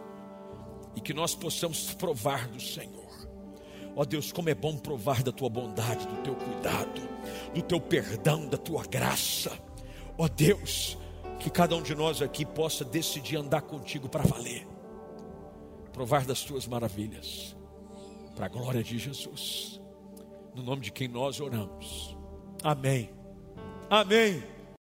e 0.96 1.02
que 1.02 1.14
nós 1.14 1.36
possamos 1.36 1.94
provar 1.94 2.48
do 2.48 2.62
Senhor. 2.62 3.06
Ó 3.96 4.02
oh 4.02 4.06
Deus, 4.06 4.32
como 4.32 4.50
é 4.50 4.56
bom 4.56 4.78
provar 4.78 5.24
da 5.24 5.32
tua 5.32 5.50
bondade, 5.50 6.06
do 6.06 6.22
teu 6.22 6.36
cuidado, 6.36 7.02
do 7.54 7.62
teu 7.62 7.80
perdão, 7.80 8.48
da 8.48 8.58
tua 8.58 8.84
graça. 8.86 9.52
Ó 10.18 10.26
oh 10.26 10.30
Deus, 10.30 10.98
que 11.40 11.50
cada 11.50 11.76
um 11.76 11.82
de 11.82 11.96
nós 11.96 12.22
aqui 12.22 12.46
possa 12.46 12.86
decidir 12.86 13.38
andar 13.38 13.62
contigo 13.62 14.08
para 14.08 14.24
valer 14.24 14.76
provar 15.96 16.26
das 16.26 16.44
tuas 16.44 16.68
maravilhas, 16.68 17.56
para 18.36 18.48
a 18.48 18.50
glória 18.50 18.84
de 18.84 19.00
Jesus, 19.00 19.82
no 20.54 20.62
nome 20.62 20.82
de 20.82 20.92
quem 20.92 21.08
nós 21.08 21.40
oramos. 21.40 22.18
Amém. 22.62 23.10
Amém. 23.90 24.55